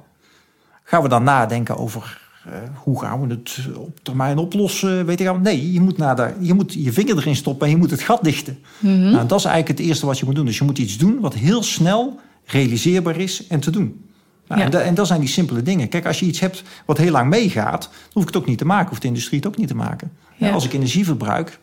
[0.84, 5.06] Gaan we dan nadenken over uh, hoe gaan we het op termijn oplossen?
[5.06, 7.78] Weet je, nee, je moet, naar de, je moet je vinger erin stoppen en je
[7.78, 8.58] moet het gat dichten.
[8.78, 9.10] Mhm.
[9.10, 10.46] nou, dat is eigenlijk het eerste wat je moet doen.
[10.46, 14.03] Dus je moet iets doen wat heel snel realiseerbaar is en te doen.
[14.48, 15.88] Nou, en, en, dat zijn die simpele dingen.
[15.88, 18.58] Kijk, als je iets hebt wat heel lang meegaat, dan hoef ik het ook niet
[18.58, 20.12] te maken, of de industrie het ook niet te maken.
[20.36, 20.50] Ja.
[20.50, 21.58] Als ik energie verbruik,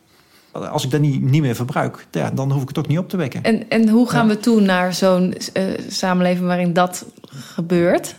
[0.52, 3.08] als ik dat niet, niet meer verbruik, ja, dan hoef ik het ook niet op
[3.08, 3.42] te wekken.
[3.42, 8.14] En, en hoe gaan we toe naar zo'n uh, samenleving waarin dat gebeurt?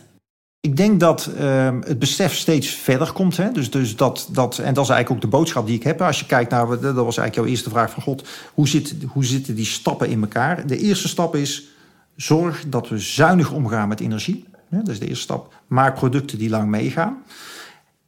[0.60, 3.38] Ik denk dat uh, het besef steeds verder komt.
[3.38, 3.52] Hè?
[3.52, 6.02] Dus, dus dat, dat, en dat is eigenlijk ook de boodschap die ik heb.
[6.02, 8.28] Als je kijkt naar, dat was eigenlijk jouw eerste vraag van God.
[8.54, 10.68] Hoe, zit, hoe zitten die stappen in elkaar?
[10.68, 11.64] De eerste stap is
[12.16, 14.46] zorg dat we zuinig omgaan met energie.
[14.80, 15.54] Dat is de eerste stap.
[15.68, 17.24] Maak producten die lang meegaan.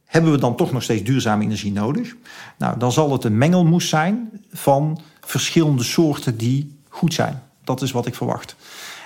[0.04, 2.16] Hebben we dan toch nog steeds duurzame energie nodig?
[2.58, 7.42] Nou, dan zal het een mengelmoes zijn van verschillende soorten die goed zijn.
[7.64, 8.56] Dat is wat ik verwacht.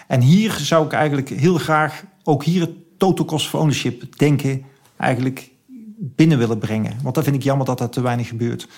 [0.07, 4.65] En hier zou ik eigenlijk heel graag ook hier het total cost of ownership denken
[4.97, 5.51] eigenlijk
[5.99, 6.97] binnen willen brengen.
[7.03, 8.69] Want dat vind ik jammer dat dat te weinig gebeurt.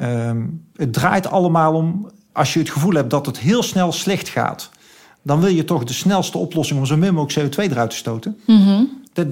[0.00, 4.28] Um, het draait allemaal om als je het gevoel hebt dat het heel snel slecht
[4.28, 4.70] gaat,
[5.22, 8.38] dan wil je toch de snelste oplossing om zo min mogelijk CO2 eruit te stoten.
[8.46, 9.26] Mm Daar,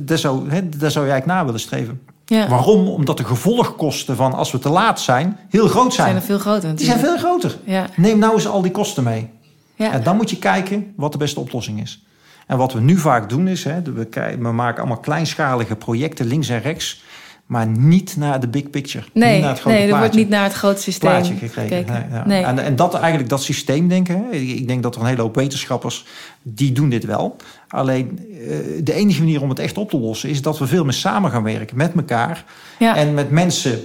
[0.00, 2.00] daar, zou, hè, daar zou je eigenlijk naar willen streven.
[2.26, 2.48] Ja.
[2.48, 2.88] Waarom?
[2.88, 6.22] Omdat de gevolgkosten van als we te laat zijn heel groot zijn zijn.
[6.22, 7.58] veel groter Die zijn veel groter.
[7.64, 7.86] Ja.
[7.96, 9.28] Neem nou eens al die kosten mee.
[9.74, 9.92] Ja.
[9.92, 12.04] En dan moet je kijken wat de beste oplossing is.
[12.46, 16.60] En wat we nu vaak doen is, hè, we maken allemaal kleinschalige projecten links en
[16.60, 17.02] rechts,
[17.50, 19.04] maar niet naar de big picture.
[19.12, 21.92] Nee, niet naar het grote nee er wordt niet naar het grote systeem plaatje gekregen.
[21.92, 22.26] Nee, ja.
[22.26, 22.44] Nee.
[22.44, 24.24] En, en dat eigenlijk dat systeemdenken.
[24.30, 26.06] hè, Ik denk dat er een hele hoop wetenschappers
[26.42, 27.36] die doen dit wel.
[27.68, 30.84] Alleen eh, de enige manier om het echt op te lossen is dat we veel
[30.84, 32.44] meer samen gaan werken met elkaar
[32.78, 32.96] Ja.
[32.96, 33.80] en met mensen,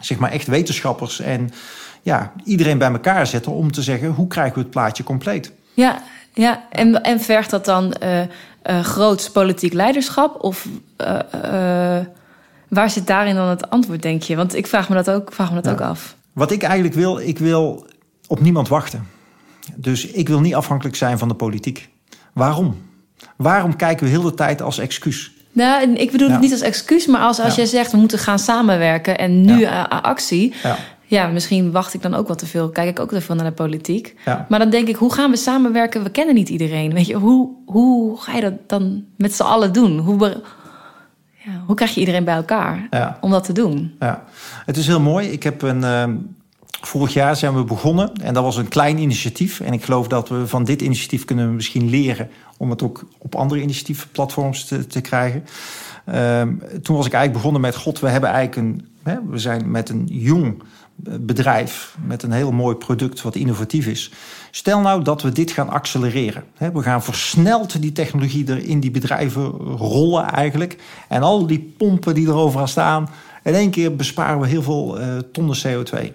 [0.00, 1.50] zeg maar echt wetenschappers en
[2.02, 5.52] ja, iedereen bij elkaar zetten om te zeggen hoe krijgen we het plaatje compleet.
[5.74, 6.02] Ja,
[6.34, 6.64] ja.
[6.70, 10.42] En, en vergt dat dan eh, groots politiek leiderschap?
[10.44, 10.66] Of
[12.72, 14.36] waar zit daarin dan het antwoord, denk je?
[14.36, 15.70] Want ik vraag me dat ook, vraag me dat Ja.
[15.72, 16.16] ook af.
[16.32, 17.86] Wat ik eigenlijk wil, ik wil
[18.26, 19.06] op niemand wachten.
[19.76, 21.88] Dus ik wil niet afhankelijk zijn van de politiek.
[22.32, 22.76] Waarom?
[23.36, 25.32] Waarom kijken we heel de tijd als excuus?
[25.52, 26.32] Nou, ik bedoel Ja.
[26.32, 27.56] het niet als excuus, maar als, als Ja.
[27.56, 29.82] jij zegt we moeten gaan samenwerken en nu Ja.
[29.82, 30.54] actie.
[30.62, 32.68] Ja, Ja, misschien wacht ik dan ook wat te veel.
[32.70, 34.14] Kijk ik ook te veel naar de politiek.
[34.48, 36.02] Maar dan denk ik, hoe gaan we samenwerken?
[36.02, 36.92] We kennen niet iedereen.
[36.94, 39.98] Weet je, hoe, hoe ga je dat dan met z'n allen doen?
[39.98, 40.42] Hoe,
[41.44, 43.18] ja, hoe krijg je iedereen bij elkaar ja.
[43.20, 43.94] om dat te doen?
[43.98, 44.24] Ja,
[44.66, 45.28] het is heel mooi.
[45.28, 45.84] Ik heb een.
[45.84, 46.14] ehm,
[46.86, 49.60] vorig jaar zijn we begonnen en dat was een klein initiatief.
[49.60, 53.04] En ik geloof dat we van dit initiatief kunnen we misschien leren om het ook
[53.18, 55.44] op andere initiatiefplatforms te, te krijgen.
[56.04, 58.86] Ehm, toen was ik eigenlijk begonnen met: God, we hebben eigenlijk een.
[59.02, 60.62] Hè, we zijn met een jong
[61.20, 64.10] bedrijf met een heel mooi product wat innovatief is.
[64.50, 66.44] Stel nou dat we dit gaan accelereren.
[66.72, 69.44] We gaan versneld die technologie er in die bedrijven
[69.76, 70.76] rollen eigenlijk.
[71.08, 73.08] En al die pompen die er overal staan.
[73.42, 76.12] In één keer besparen we heel veel eh, tonnen CO2.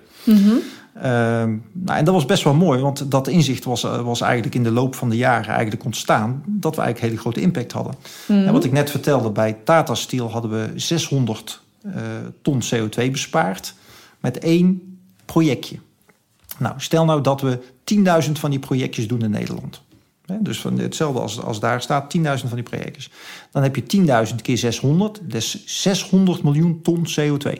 [1.01, 4.55] Ehm, nou, en dat was best wel mooi, want dat inzicht was, eh, was eigenlijk
[4.55, 6.43] in de loop van de jaren eigenlijk ontstaan.
[6.45, 7.93] Dat we eigenlijk hele grote impact hadden.
[8.27, 11.91] En wat ik net vertelde, bij Tata Steel hadden we 600 eh,
[12.41, 13.73] ton CO2 bespaard
[14.19, 15.75] met één projectje.
[16.59, 17.59] Nou, stel nou dat we
[18.25, 19.81] 10.000 van die projectjes doen in Nederland.
[20.39, 23.09] Dus van hetzelfde als, als daar staat, 10.000 van die projectjes.
[23.51, 23.83] Dan heb je
[24.29, 27.51] 10.000 keer 600, dus 600 miljoen ton CO2.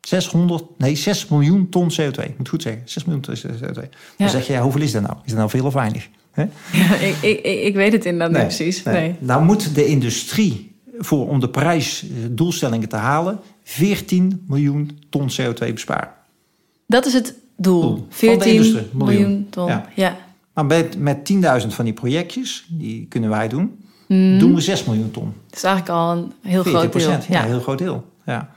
[0.00, 2.24] 600, nee, 6 miljoen ton CO2.
[2.24, 3.72] Ik moet goed zeggen, 6 miljoen ton CO2.
[3.74, 3.84] Dan
[4.16, 4.28] Ja.
[4.28, 5.14] zeg je, ja, hoeveel is dat nou?
[5.24, 6.08] Is dat nou veel of weinig?
[6.72, 8.82] Ja, ik, ik, ik weet het inderdaad niet precies.
[8.82, 9.14] Nee.
[9.18, 10.67] Nou moet de industrie,
[10.98, 16.10] voor, om de prijsdoelstellingen te halen, 14 miljoen ton CO2 besparen.
[16.86, 17.80] Dat is het doel.
[17.80, 17.94] Doel.
[17.96, 19.20] Van de 14 industrie, miljoen.
[19.22, 19.46] miljoen.
[19.50, 19.66] ton.
[19.66, 19.88] Ja.
[19.94, 20.16] Ja.
[20.54, 21.32] Maar met, met
[21.62, 23.76] 10.000 van die projectjes, die kunnen wij doen,
[24.08, 24.38] Mhm.
[24.38, 25.32] doen we 6 miljoen ton.
[25.46, 27.10] Dat is eigenlijk al een heel 40 groot deel.
[27.10, 27.42] Ja, Ja.
[27.42, 28.04] een heel groot deel.
[28.26, 28.50] Ja.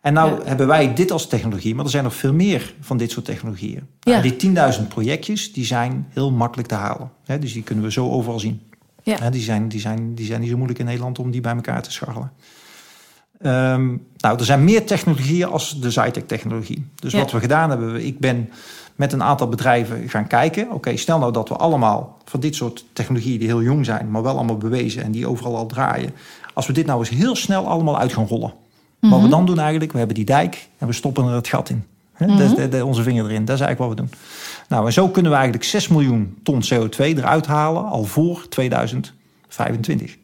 [0.00, 0.46] En nou Ja.
[0.46, 3.86] hebben wij dit als technologie, maar er zijn nog veel meer van dit soort technologieën.
[4.00, 4.10] Ja.
[4.10, 7.10] Nou, die 10.000 projectjes, die zijn heel makkelijk te halen.
[7.40, 8.60] Dus die kunnen we zo overal zien.
[9.02, 9.30] Ja.
[9.30, 11.82] Die, zijn, die, zijn, die zijn niet zo moeilijk in Nederland om die bij elkaar
[11.82, 12.32] te scharrelen.
[13.40, 13.86] Ehm,
[14.16, 16.86] nou, er zijn meer technologieën als de Zytec-technologie.
[16.94, 17.18] Dus Ja.
[17.18, 18.50] wat we gedaan hebben, ik ben
[18.94, 20.70] met een aantal bedrijven gaan kijken.
[20.70, 24.22] Oké, stel nou dat we allemaal van dit soort technologieën die heel jong zijn, maar
[24.22, 26.14] wel allemaal bewezen en die overal al draaien.
[26.54, 28.52] Als we dit nou eens heel snel allemaal uit gaan rollen.
[29.00, 29.22] Wat Mhm.
[29.22, 31.84] we dan doen eigenlijk, we hebben die dijk en we stoppen er het gat in.
[32.38, 34.20] Is de- de- onze vinger erin, dat is eigenlijk wat we doen.
[34.70, 40.16] Nou, en zo kunnen we eigenlijk 6 miljoen ton CO2 eruit halen al voor 2025.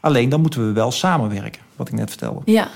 [0.00, 2.40] Alleen dan moeten we wel samenwerken, wat ik net vertelde.
[2.44, 2.68] Ja.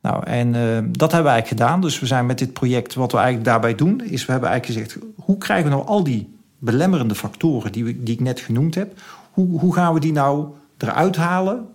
[0.00, 0.60] Nou, en eh,
[0.90, 1.80] dat hebben we eigenlijk gedaan.
[1.80, 4.80] Dus we zijn met dit project, wat we eigenlijk daarbij doen, is we hebben eigenlijk
[4.80, 8.74] gezegd: hoe krijgen we nou al die belemmerende factoren die, we, die ik net genoemd
[8.74, 10.46] heb, hoe, hoe gaan we die nou
[10.78, 11.66] eruit halen?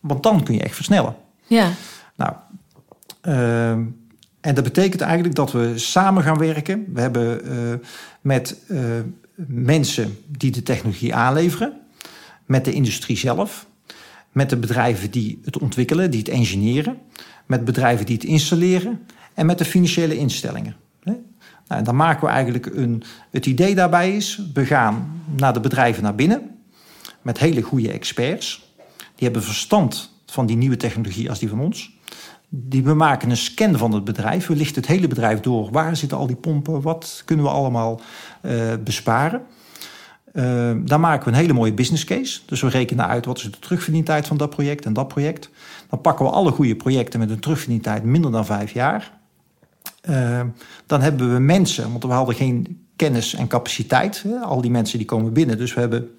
[0.00, 1.16] Want dan kun je echt versnellen.
[1.46, 1.70] Ja.
[2.16, 2.32] Nou,
[3.20, 3.84] ehm,
[4.44, 6.84] en dat betekent eigenlijk dat we samen gaan werken.
[6.92, 7.86] We hebben eh,
[8.20, 8.78] met eh,
[9.46, 11.80] mensen die de technologie aanleveren,
[12.46, 13.66] met de industrie zelf,
[14.32, 16.98] met de bedrijven die het ontwikkelen, die het engineeren,
[17.46, 20.76] met bedrijven die het installeren en met de financiële instellingen.
[21.02, 21.18] Nou,
[21.68, 23.02] en dan maken we eigenlijk een.
[23.30, 26.50] Het idee daarbij is: we gaan naar de bedrijven naar binnen
[27.22, 28.74] met hele goede experts.
[28.86, 31.93] Die hebben verstand van die nieuwe technologie als die van ons.
[32.56, 34.46] Die, we maken een scan van het bedrijf.
[34.46, 35.70] We lichten het hele bedrijf door.
[35.70, 36.82] Waar zitten al die pompen?
[36.82, 38.00] Wat kunnen we allemaal
[38.40, 39.42] eh, besparen?
[40.32, 42.40] Uh, dan maken we een hele mooie business case.
[42.46, 45.50] Dus we rekenen uit wat is de terugverdientijd van dat project en dat project.
[45.88, 49.12] Dan pakken we alle goede projecten met een terugverdientijd minder dan vijf jaar.
[50.10, 50.40] Uh,
[50.86, 54.22] dan hebben we mensen, want we hadden geen kennis en capaciteit.
[54.22, 54.36] Hè?
[54.38, 55.58] Al die mensen die komen binnen.
[55.58, 56.10] Dus we hebben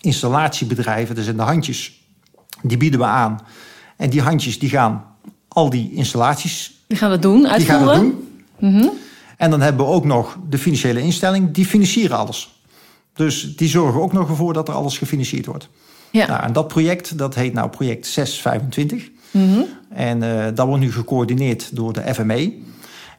[0.00, 2.04] installatiebedrijven, dat zijn de handjes,
[2.62, 3.40] die bieden we aan.
[3.96, 5.11] En die handjes die gaan
[5.52, 6.84] al die installaties...
[6.86, 7.58] Die gaan dat doen, uitvoeren?
[7.58, 8.28] Die gaan dat doen.
[8.58, 8.90] Mm -hmm.
[9.36, 12.60] En dan hebben we ook nog de financiële instelling, die financieren alles.
[13.14, 15.68] Dus die zorgen ook nog ervoor dat er alles gefinancierd wordt.
[16.10, 16.26] Ja.
[16.26, 19.10] Nou, en dat project, dat heet nou project 625.
[19.30, 22.52] Mm En uh, dat wordt nu gecoördineerd door de FME.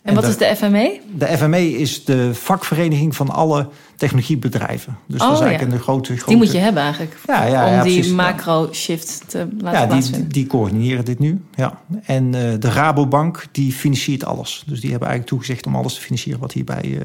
[0.04, 1.00] En, wat is de FME?
[1.16, 4.98] De FME is de vakvereniging van alle technologiebedrijven.
[5.08, 6.30] Dus oh, dat is eigenlijk een grote, grote...
[6.30, 7.18] Die moet je hebben eigenlijk.
[7.28, 11.42] Ja, ja, om die macro-shift te laten ja, die, die, coördineren dit nu.
[11.56, 11.80] Ja.
[12.06, 14.64] En uh, de Rabobank die financiert alles.
[14.68, 17.00] Dus die hebben eigenlijk toegezegd om alles te financieren wat hierbij uh,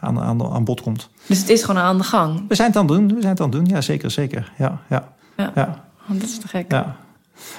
[0.00, 1.08] aan, aan, aan bod komt.
[1.26, 2.44] Dus het is gewoon aan de gang?
[2.48, 3.06] We zijn het aan het doen.
[3.06, 3.66] We zijn het aan het doen.
[3.66, 4.52] Ja, zeker, zeker.
[4.58, 5.12] Ja, ja.
[5.36, 5.52] ja.
[5.54, 5.84] ja.
[6.10, 6.72] Oh, dat is te gek.
[6.72, 6.96] Ja.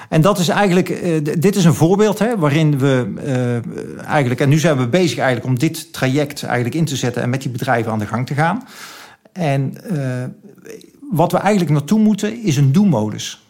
[0.08, 4.48] En dat is eigenlijk, uh, dit is een voorbeeld hè, waarin we uh, eigenlijk, en
[4.48, 7.50] nu zijn we bezig eigenlijk om dit traject eigenlijk in te zetten en met die
[7.50, 8.62] bedrijven aan de gang te gaan.
[9.32, 10.24] En uh,
[11.10, 13.44] wat we eigenlijk naartoe moeten is een do-modus.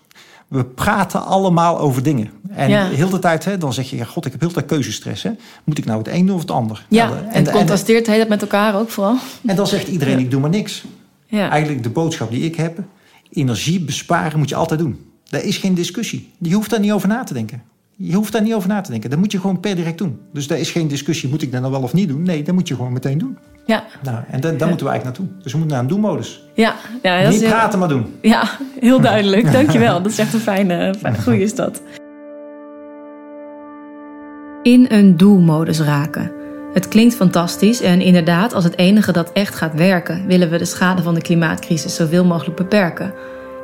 [0.48, 2.30] We praten allemaal over dingen.
[2.50, 2.88] En ja.
[2.88, 5.22] heel de tijd, hè, dan zeg je, ja, god, ik heb heel de tijd keuzestress.
[5.22, 5.30] Hè.
[5.64, 6.86] Moet ik nou het een doen of het ander?
[6.88, 9.16] Ja, nou, en, het contrasteert het met elkaar ook vooral.
[9.46, 10.84] En dan zegt iedereen, ik doe maar niks.
[11.26, 11.50] Ja.
[11.50, 12.78] Eigenlijk de boodschap die ik heb,
[13.32, 15.09] energie besparen moet je altijd doen.
[15.30, 16.30] Daar is geen discussie.
[16.38, 17.62] Je hoeft daar niet over na te denken.
[17.96, 19.10] Je hoeft daar niet over na te denken.
[19.10, 20.18] Dat moet je gewoon per direct doen.
[20.32, 22.22] Dus daar is geen discussie, moet ik dat nou wel of niet doen?
[22.22, 23.38] Nee, dat moet je gewoon meteen doen.
[23.66, 23.84] Ja.
[24.02, 25.26] Nou, en daar, moeten we eigenlijk naartoe.
[25.42, 26.42] Dus we moeten naar een doen-modus.
[26.54, 26.74] Ja.
[27.02, 28.06] ja niet praten, maar doen.
[28.22, 29.52] Ja, heel duidelijk.
[29.58, 30.02] Dankjewel.
[30.02, 31.82] Dat is echt een fijne, fijne goede is dat.
[34.62, 36.32] In een do-modus raken.
[36.72, 40.64] Het klinkt fantastisch en inderdaad, als het enige dat echt gaat werken, willen we de
[40.64, 43.14] schade van de klimaatcrisis zoveel mogelijk beperken.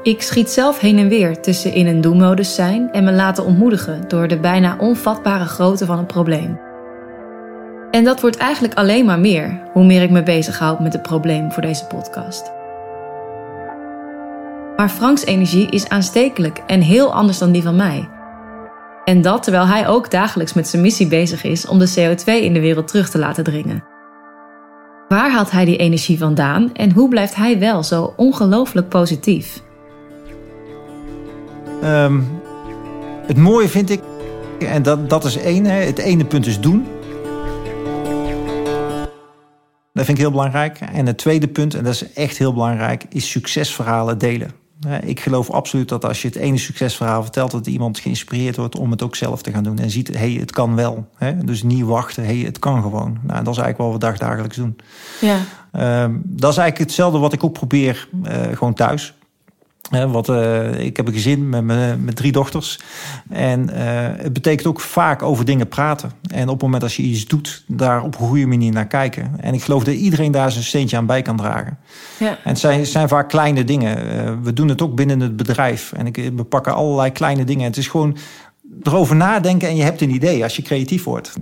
[0.07, 4.09] Ik schiet zelf heen en weer tussen in een doelmodus zijn en me laten ontmoedigen
[4.09, 6.61] door de bijna onvatbare grootte van het probleem.
[7.91, 11.53] En dat wordt eigenlijk alleen maar meer hoe meer ik me bezighoud met het probleem
[11.53, 12.53] voor deze podcast.
[14.77, 18.09] Maar Franks energie is aanstekelijk en heel anders dan die van mij.
[19.05, 22.53] En dat terwijl hij ook dagelijks met zijn missie bezig is om de CO2 in
[22.53, 23.85] de wereld terug te laten dringen.
[25.09, 29.65] Waar haalt hij die energie vandaan en hoe blijft hij wel zo ongelooflijk positief?
[31.85, 32.41] Um,
[33.27, 34.01] het mooie vind ik,
[34.59, 36.87] en dat, dat is één, het ene punt is doen.
[39.93, 40.81] Dat vind ik heel belangrijk.
[40.93, 44.51] En het tweede punt, en dat is echt heel belangrijk, is succesverhalen delen.
[45.05, 48.91] Ik geloof absoluut dat als je het ene succesverhaal vertelt, dat iemand geïnspireerd wordt om
[48.91, 49.79] het ook zelf te gaan doen.
[49.79, 51.09] En ziet, hé, hey, het kan wel.
[51.45, 53.19] Dus niet wachten, hé, hey, het kan gewoon.
[53.23, 54.77] Nou, dat is eigenlijk wat we dagdagelijks doen.
[55.21, 55.37] Ja.
[56.05, 59.15] Um, dat is eigenlijk hetzelfde wat ik ook probeer uh, gewoon thuis
[59.91, 62.79] wat, uh, ik heb een gezin met, met, met drie dochters.
[63.29, 63.77] En uh,
[64.17, 66.11] het betekent ook vaak over dingen praten.
[66.31, 69.33] En op het moment dat je iets doet, daar op een goede manier naar kijken.
[69.41, 71.79] En ik geloof dat iedereen daar zijn steentje aan bij kan dragen.
[72.19, 72.29] Ja.
[72.29, 74.07] En het zijn, zijn vaak kleine dingen.
[74.07, 75.93] Uh, we doen het ook binnen het bedrijf.
[75.93, 77.65] En ik, we pakken allerlei kleine dingen.
[77.65, 78.17] Het is gewoon
[78.83, 81.33] erover nadenken en je hebt een idee als je creatief wordt.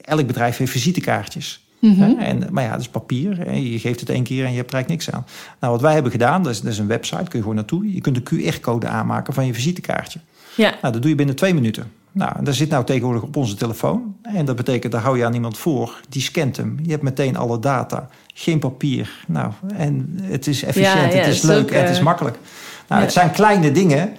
[0.00, 1.63] elk bedrijf heeft visitekaartjes.
[1.90, 2.18] Mhm.
[2.18, 3.54] en, maar ja, dat is papier.
[3.54, 5.26] Je geeft het één keer en je hebt er eigenlijk niks aan.
[5.60, 7.92] Nou, wat wij hebben gedaan, dat is, dat is een website, kun je gewoon naartoe.
[7.94, 10.18] Je kunt een QR-code aanmaken van je visitekaartje.
[10.56, 10.74] Ja.
[10.80, 11.92] Nou, dat doe je binnen twee minuten.
[12.12, 14.16] Nou, dat zit nou tegenwoordig op onze telefoon.
[14.22, 16.00] En dat betekent, daar hou je aan iemand voor.
[16.08, 16.78] Die scant hem.
[16.82, 18.08] Je hebt meteen alle data.
[18.34, 19.24] Geen papier.
[19.26, 22.38] Nou, en het is efficiënt, het is leuk, het is makkelijk.
[22.88, 24.12] Nou, het zijn kleine dingen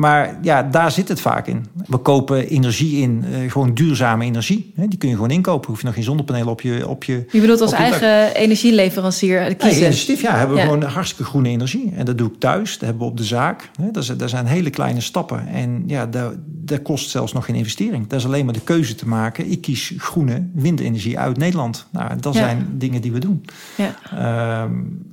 [0.00, 1.66] maar ja, daar zit het vaak in.
[1.86, 4.72] We kopen energie in, uh, gewoon duurzame energie.
[4.76, 5.68] Die kun je gewoon inkopen.
[5.68, 6.88] Hoef je nog geen zonnepanelen op je.
[6.88, 9.82] Op je je bedoelt als eigen energieleverancier kiezen?
[9.82, 10.36] initiatief, ja.
[10.36, 11.92] Hebben we gewoon hartstikke groene energie.
[11.96, 12.72] En dat doe ik thuis.
[12.72, 13.70] Dat hebben we op de zaak.
[13.92, 15.48] Dat zijn hele kleine stappen.
[15.48, 18.06] En ja, dat, dat kost zelfs nog geen investering.
[18.06, 19.50] Dat is alleen maar de keuze te maken.
[19.50, 21.86] Ik kies groene windenergie uit Nederland.
[21.90, 23.44] Nou, dat zijn dingen die we doen.
[23.76, 23.94] Ja.
[24.10, 24.72] Ehm,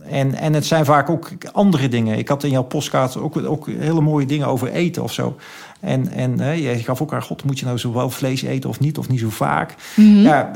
[0.10, 2.18] en, en het zijn vaak ook andere dingen.
[2.18, 5.36] Ik had in jouw postkaart ook, ook hele mooie dingen over eten of zo.
[5.80, 8.70] En, en hè, jij gaf ook aan, god, moet je nou zo wel vlees eten
[8.70, 8.98] of niet?
[8.98, 9.76] Of niet zo vaak?
[9.96, 10.22] Mhm.
[10.22, 10.52] Ja,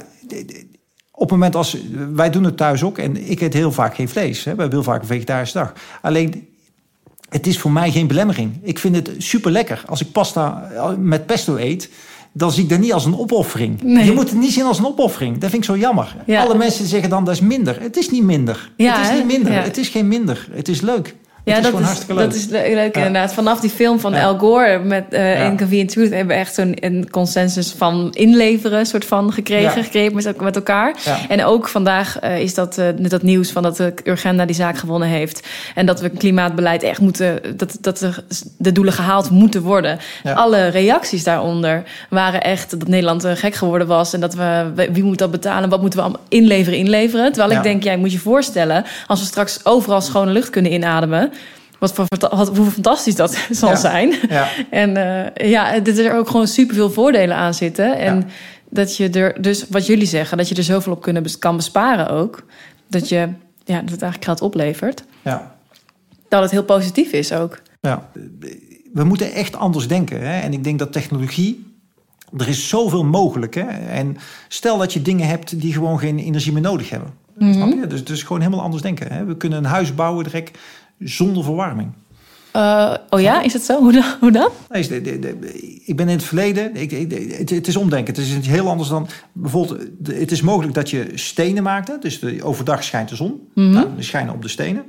[1.11, 1.77] op het moment als...
[2.13, 4.37] Wij doen het thuis ook en ik eet heel vaak geen vlees.
[4.37, 4.55] Hè.
[4.55, 5.73] Wij hebben heel vaak een vegetarische dag.
[6.01, 6.47] Alleen,
[7.29, 8.59] het is voor mij geen belemmering.
[8.61, 9.83] Ik vind het super lekker.
[9.85, 11.89] Als ik pasta met pesto eet
[12.33, 13.81] dan zie ik dat niet als een opoffering.
[14.05, 15.37] Je moet het niet zien als een opoffering.
[15.37, 16.15] Dat vind ik zo jammer.
[16.27, 17.81] Alle mensen zeggen dan dat is minder.
[17.81, 18.71] Het is niet minder.
[18.77, 19.63] Ja, het is niet minder.
[19.63, 20.47] Het is geen minder.
[20.51, 21.15] Het is leuk.
[21.43, 23.33] Ja, dat, is, dat is leuk inderdaad.
[23.33, 25.55] Vanaf die film van Al Gore met uh, ja.
[25.55, 30.55] Convenient Truth hebben we echt zo'n consensus van inleveren soort van gekregen, gekregen met, met
[30.55, 30.95] elkaar.
[31.27, 34.55] En ook vandaag uh, is dat uh, net dat nieuws van dat de Urgenda die
[34.55, 38.13] zaak gewonnen heeft en dat we klimaatbeleid echt moeten, dat, dat de,
[38.57, 39.99] de doelen gehaald moeten worden.
[40.33, 45.17] Alle reacties daaronder waren echt dat Nederland gek geworden was en dat we wie moet
[45.17, 47.31] dat betalen, wat moeten we allemaal inleveren, inleveren.
[47.31, 51.29] Terwijl ik denk, jij moet je voorstellen als we straks overal schone lucht kunnen inademen
[51.81, 52.05] wat voor,
[52.55, 54.13] hoe fantastisch dat zal zijn.
[54.29, 54.47] Ja.
[54.69, 57.97] En uh, ja, er er ook gewoon superveel voordelen aan zitten.
[57.97, 58.29] En
[58.69, 62.09] dat je er, dus wat jullie zeggen, dat je er zoveel op kunnen, kan besparen
[62.09, 62.43] ook.
[62.87, 63.17] Dat je,
[63.63, 65.03] ja, dat het eigenlijk geld oplevert.
[65.21, 65.55] Ja.
[66.29, 67.61] Dat het heel positief is ook.
[67.81, 68.09] Ja.
[68.93, 70.21] We moeten echt anders denken.
[70.21, 70.39] Hè?
[70.39, 71.65] En ik denk dat technologie.
[72.37, 73.53] Er is zoveel mogelijk.
[73.53, 73.67] Hè?
[73.87, 74.17] En
[74.47, 77.13] stel dat je dingen hebt die gewoon geen energie meer nodig hebben.
[77.37, 77.53] Mhm.
[77.53, 77.87] Snap je?
[77.87, 79.13] Dus, dus gewoon helemaal anders denken.
[79.13, 79.25] Hè?
[79.25, 80.57] We kunnen een huis bouwen direct
[81.03, 81.91] zonder verwarming.
[82.55, 83.79] Uh, oh ja, is het zo?
[83.83, 84.03] Hoe dan?
[84.19, 84.49] Hoe dan?
[84.69, 85.53] Nee, de, de, de,
[85.85, 86.75] ik ben in het verleden.
[86.75, 88.13] Ik, ik, het, het, is omdenken.
[88.13, 89.07] Het is heel anders dan.
[89.31, 92.01] Bijvoorbeeld, het is mogelijk dat je stenen maakt.
[92.01, 93.47] Dus de, overdag schijnt de zon.
[93.53, 94.83] Nou, die schijnen op de stenen.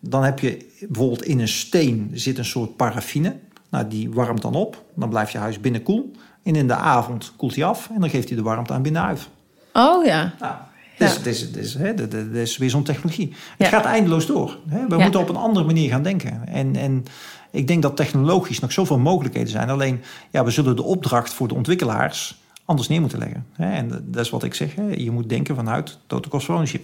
[0.00, 3.36] Dan heb je bijvoorbeeld in een steen zit een soort paraffine.
[3.70, 4.84] Nou, die warmt dan op.
[4.94, 6.12] Dan blijft je huis binnen koel.
[6.42, 7.90] En in de avond koelt hij af.
[7.94, 9.28] En dan geeft hij de warmte aan binnenuit.
[9.72, 10.34] Oh ja.
[10.40, 10.54] Nou,
[10.96, 11.78] dus, ja.
[11.78, 13.28] hè, dat, dat is weer zo'n technologie.
[13.28, 13.36] Ja.
[13.56, 14.58] Het gaat eindeloos door.
[14.68, 14.86] Hè?
[14.88, 15.02] We Ja.
[15.02, 16.48] moeten op een andere manier gaan denken.
[16.48, 17.04] En, en
[17.50, 19.70] ik denk dat technologisch nog zoveel mogelijkheden zijn.
[19.70, 23.46] Alleen, ja, we zullen de opdracht voor de ontwikkelaars anders neer moeten leggen.
[23.52, 23.72] Hè?
[23.72, 24.74] En dat is wat ik zeg.
[24.74, 24.82] Hè?
[24.96, 26.82] Je moet denken vanuit total cost of ownership.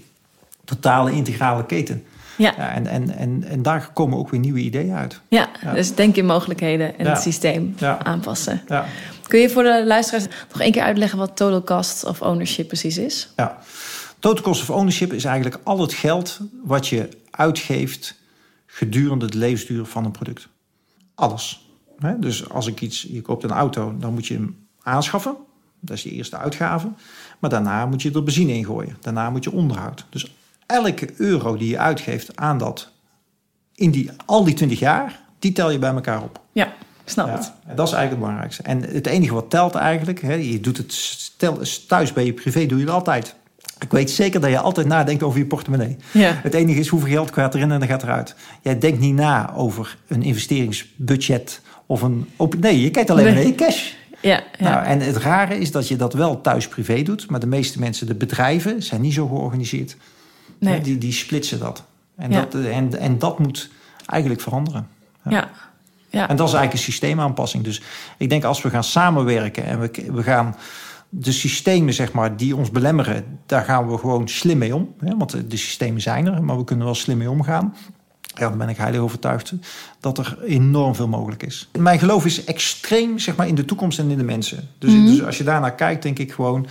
[0.65, 2.05] Totale integrale keten.
[2.37, 2.55] Ja.
[2.57, 5.21] Ja, en, en, en, en daar komen ook weer nieuwe ideeën uit.
[5.29, 5.73] Ja, Ja.
[5.73, 7.11] dus denk in mogelijkheden en Ja.
[7.13, 8.63] het systeem aanpassen.
[8.69, 8.85] Ja.
[9.29, 12.99] Kun je voor de luisteraars nog één keer uitleggen wat total cost of ownership precies
[12.99, 13.33] is?
[13.37, 13.59] Ja.
[14.23, 18.15] Total cost of ownership is eigenlijk al het geld wat je uitgeeft
[18.67, 20.49] gedurende de levensduur van een product.
[21.15, 21.71] Alles.
[22.21, 25.37] Dus als ik iets, je koopt een auto, dan moet je hem aanschaffen.
[25.81, 26.91] Dat is je eerste uitgave.
[27.39, 28.97] Maar daarna moet je er benzine in gooien.
[29.01, 30.05] Daarna moet je onderhoud.
[30.11, 30.35] Dus
[30.67, 32.91] elke euro die je uitgeeft aan dat,
[33.75, 36.41] in die, al die 20 jaar, die tel je bij elkaar op.
[36.53, 36.73] Ja,
[37.05, 37.53] snap Ja, het.
[37.67, 38.63] en dat is eigenlijk het belangrijkste.
[38.63, 41.59] En het enige wat telt eigenlijk, hè, je doet het stel,
[41.89, 43.41] thuis bij je privé, doe je het altijd.
[43.83, 45.97] Ik weet zeker dat je altijd nadenkt over je portemonnee.
[46.11, 46.41] Ja.
[46.43, 48.35] Het enige is hoeveel geld gaat erin en dan gaat eruit.
[48.63, 52.29] Jij denkt niet na over een investeringsbudget of een...
[52.37, 53.91] Op, nee, je kijkt alleen maar naar je cash.
[54.21, 54.71] Ja, ja.
[54.71, 57.31] Nou, en het rare is dat je dat wel thuis privé doet.
[57.31, 59.97] Maar de meeste mensen, de bedrijven, zijn niet zo georganiseerd.
[60.59, 60.81] nee.
[60.81, 61.85] Die, die splitsen dat.
[62.17, 62.41] En, Ja.
[62.51, 63.71] dat en, en dat moet
[64.07, 64.89] eigenlijk veranderen.
[65.29, 65.51] ja.
[66.11, 66.29] ja.
[66.29, 67.65] En dat is eigenlijk een systeemaanpassing.
[67.65, 67.83] Dus
[68.17, 70.57] ik denk als we gaan samenwerken en we, we gaan
[71.15, 74.95] de systemen zeg maar, die ons belemmeren, daar gaan we gewoon slim mee om.
[74.99, 75.17] Hè?
[75.17, 77.75] Want de, systemen zijn er, maar we kunnen wel slim mee omgaan.
[78.21, 79.53] Ja, daar ben ik heilig overtuigd
[80.01, 81.69] dat er enorm veel mogelijk is.
[81.79, 84.69] Mijn geloof is extreem zeg maar, in de toekomst en in de mensen.
[84.79, 85.07] Dus, Mhm.
[85.07, 86.67] dus als je daarnaar kijkt, denk ik gewoon...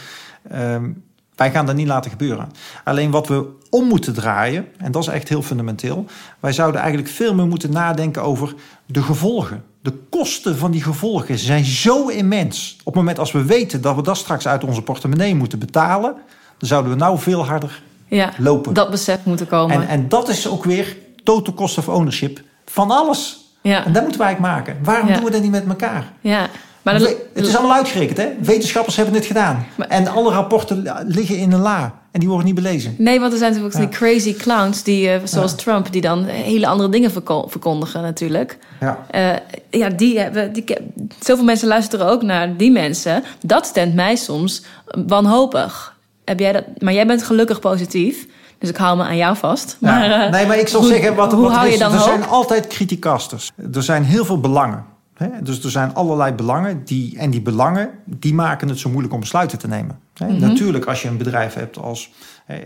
[0.50, 0.90] ehm,
[1.36, 2.50] wij gaan dat niet laten gebeuren.
[2.84, 6.06] Alleen wat we om moeten draaien, en dat is echt heel fundamenteel...
[6.40, 9.64] wij zouden eigenlijk veel meer moeten nadenken over de gevolgen.
[9.82, 12.76] De kosten van die gevolgen zijn zo immens.
[12.80, 16.14] Op het moment als we weten dat we dat straks uit onze portemonnee moeten betalen...
[16.58, 18.32] dan zouden we nou veel harder ja.
[18.38, 18.74] lopen.
[18.74, 19.76] Dat besef moeten komen.
[19.82, 23.40] En, en dat is ook weer total cost of ownership van alles.
[23.62, 23.86] ja.
[23.86, 24.78] En dat moeten wij eigenlijk maken.
[24.84, 25.16] Waarom Ja.
[25.16, 26.12] doen we dat niet met elkaar?
[26.22, 26.48] ja.
[26.82, 28.28] Maar dat, We- het is allemaal uitgerekend, hè?
[28.40, 29.66] Wetenschappers hebben het gedaan.
[29.78, 32.01] Maar- en alle rapporten liggen in een la.
[32.12, 32.96] En die worden niet belezen.
[32.98, 33.88] Nee, want er zijn natuurlijk ook Ja.
[33.90, 35.58] die crazy clowns, die, eh, zoals Ja.
[35.58, 38.58] Trump, die dan hele andere dingen verko- verkondigen natuurlijk.
[38.80, 39.06] Ja.
[39.10, 39.34] Eh,
[39.70, 40.64] ja, die hebben, die,
[41.20, 43.24] zoveel mensen luisteren ook naar die mensen.
[43.46, 44.64] Dat stemt mij soms
[45.08, 45.96] wanhopig.
[46.26, 48.28] Heb jij dat, maar jij bent gelukkig positief.
[48.60, 49.78] Dus ik hou me aan jou vast.
[49.80, 49.92] Ja.
[50.00, 51.98] Maar, eh, nee, maar ik zal zeggen, wat, hoe wat hou is, je dan er
[51.98, 52.08] hoop?
[52.08, 53.52] zijn altijd criticasters.
[53.74, 54.86] Er zijn heel veel belangen.
[55.14, 55.28] Hè?
[55.44, 56.82] Dus er zijn allerlei belangen.
[56.86, 60.00] Die, en die belangen, die maken het zo moeilijk om besluiten te nemen.
[60.30, 60.40] Mhm.
[60.40, 62.12] Natuurlijk, als je een bedrijf hebt als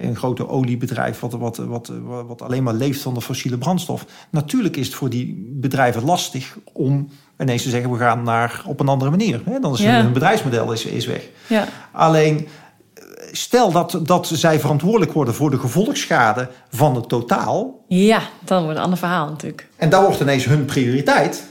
[0.01, 1.19] een grote oliebedrijf...
[1.19, 1.91] Wat, wat, wat,
[2.27, 4.05] wat alleen maar leeft van de fossiele brandstof.
[4.29, 7.91] Natuurlijk is het voor die bedrijven lastig om ineens te zeggen...
[7.91, 9.41] we gaan naar op een andere manier.
[9.61, 11.23] Dan is hun bedrijfsmodel is, is weg.
[11.91, 12.47] Alleen,
[13.31, 17.83] stel dat, dat zij verantwoordelijk worden voor de gevolgsschade van het totaal.
[17.87, 19.67] ja, dan wordt een ander verhaal natuurlijk.
[19.75, 21.47] En dat wordt ineens hun prioriteit.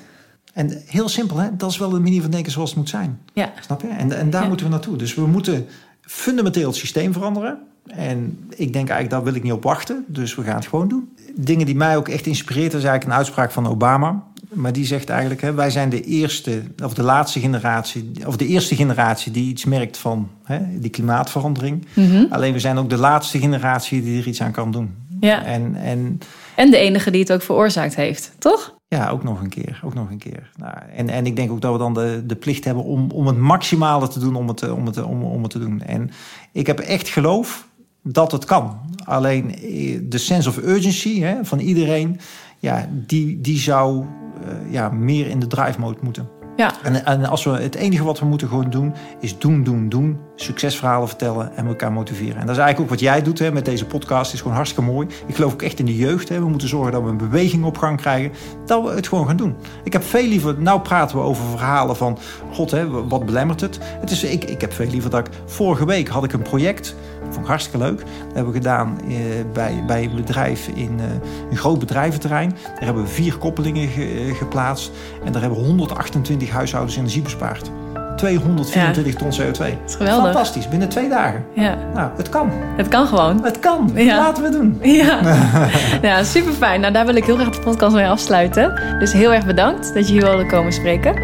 [0.53, 1.49] En heel simpel, hè?
[1.57, 3.21] dat is wel de manier van denken zoals het moet zijn.
[3.33, 3.89] Ja, Snap je?
[3.89, 4.49] En, en daar Ja.
[4.49, 4.97] moeten we naartoe.
[4.97, 5.67] Dus we moeten
[6.07, 7.59] fundamenteel het systeem veranderen.
[7.87, 10.05] En ik denk eigenlijk, daar wil ik niet op wachten.
[10.07, 11.09] Dus we gaan het gewoon doen.
[11.35, 14.23] Dingen die mij ook echt inspireert, is eigenlijk een uitspraak van Obama.
[14.49, 18.47] Maar die zegt eigenlijk, hè, wij zijn de eerste, of de laatste generatie, of de
[18.47, 21.87] eerste generatie die iets merkt van hè, die klimaatverandering.
[21.93, 22.25] Mhm.
[22.31, 24.95] Alleen we zijn ook de laatste generatie die er iets aan kan doen.
[25.21, 25.45] ja.
[25.45, 26.19] En, en
[26.55, 28.75] En de enige die het ook veroorzaakt heeft, toch?
[28.97, 29.81] Ja, ook nog een keer.
[29.85, 30.51] Ook nog een keer.
[30.57, 33.27] Nou, en, en ik denk ook dat we dan de, de plicht hebben om, om
[33.27, 35.81] het maximale te doen om het, om, het, om, om het te doen.
[35.81, 36.11] En
[36.53, 37.69] ik heb echt geloof
[38.03, 38.79] dat het kan.
[39.05, 42.21] Alleen eh, de sense of urgency hè, van iedereen,
[42.59, 44.05] ja, die, die zou
[44.45, 46.29] eh, ja, meer in de drive mode moeten.
[46.57, 49.89] Ja, En, en als we, het enige wat we moeten gewoon doen, is doen, doen,
[49.89, 50.19] doen.
[50.37, 52.41] Succesverhalen vertellen en elkaar motiveren.
[52.41, 54.33] En dat is eigenlijk ook wat jij doet hè, met deze podcast.
[54.33, 55.09] is gewoon hartstikke mooi.
[55.27, 56.29] Ik geloof ook echt in de jeugd.
[56.29, 56.39] Hè.
[56.39, 58.33] We moeten zorgen dat we een beweging op gang krijgen.
[58.67, 59.57] Dat we het gewoon gaan doen.
[59.85, 60.55] Ik heb veel liever...
[60.59, 62.19] Nou praten we over verhalen van...
[62.53, 63.79] God, hè, wat belemmert het?
[63.83, 65.35] het is, ik, ik heb veel liever dat ik...
[65.45, 66.95] Vorige week had ik een project...
[67.25, 67.99] Dat vond ik hartstikke leuk.
[67.99, 69.17] Dat hebben we gedaan eh,
[69.53, 71.05] bij, bij een bedrijf in uh,
[71.51, 72.51] een groot bedrijventerrein.
[72.51, 74.91] Daar hebben we vier koppelingen ge, eh, geplaatst.
[75.25, 77.71] En daar hebben we 128 huishoudens energie bespaard.
[78.17, 79.19] 224 ja.
[79.19, 79.59] ton CO2.
[79.59, 80.25] Dat is geweldig.
[80.25, 81.45] Fantastisch, binnen twee dagen.
[81.53, 81.77] Ja.
[81.95, 82.51] Nou, het kan.
[82.77, 83.45] Het kan gewoon.
[83.45, 83.91] Het kan.
[83.95, 84.17] Ja.
[84.17, 84.79] Laten we doen.
[84.83, 85.19] Ja,
[86.03, 86.81] ja super fijn.
[86.81, 88.81] Nou, daar wil ik heel graag de podcast mee afsluiten.
[88.99, 91.15] Dus heel erg bedankt dat je hier wilde komen spreken.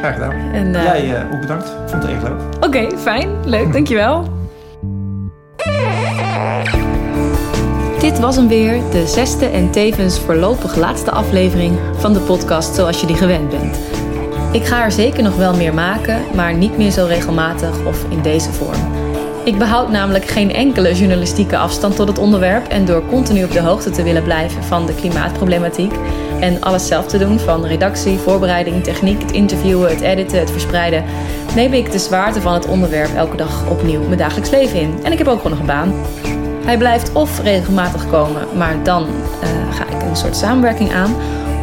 [0.00, 0.52] Graag gedaan.
[0.52, 0.84] En, uh...
[0.84, 1.66] Jij uh, ook bedankt.
[1.68, 2.40] Ik vond het erg leuk.
[2.56, 3.28] Oké, okay, fijn.
[3.44, 4.34] Leuk, dankjewel.
[8.00, 13.00] Dit was hem weer, de zesde en tevens voorlopig laatste aflevering van de podcast zoals
[13.00, 13.78] je die gewend bent.
[14.56, 18.22] Ik ga er zeker nog wel meer maken, maar niet meer zo regelmatig of in
[18.22, 18.92] deze vorm.
[19.44, 23.60] Ik behoud namelijk geen enkele journalistieke afstand tot het onderwerp en door continu op de
[23.60, 25.92] hoogte te willen blijven van de klimaatproblematiek
[26.40, 31.04] en alles zelf te doen, van redactie, voorbereiding, techniek, het interviewen, het editen, het verspreiden,
[31.54, 34.98] neem ik de zwaarte van het onderwerp elke dag opnieuw mijn dagelijks leven in.
[35.02, 35.94] En ik heb ook gewoon nog een baan.
[36.64, 41.14] Hij blijft of regelmatig komen, maar dan uh, ga ik een soort samenwerking aan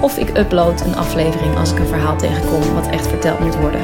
[0.04, 3.82] of ik upload een aflevering als ik een verhaal tegenkom wat echt verteld moet worden.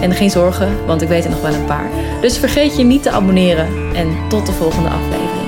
[0.00, 1.90] En geen zorgen, want ik weet er nog wel een paar.
[2.20, 5.41] Dus vergeet je niet te abonneren en tot de volgende aflevering.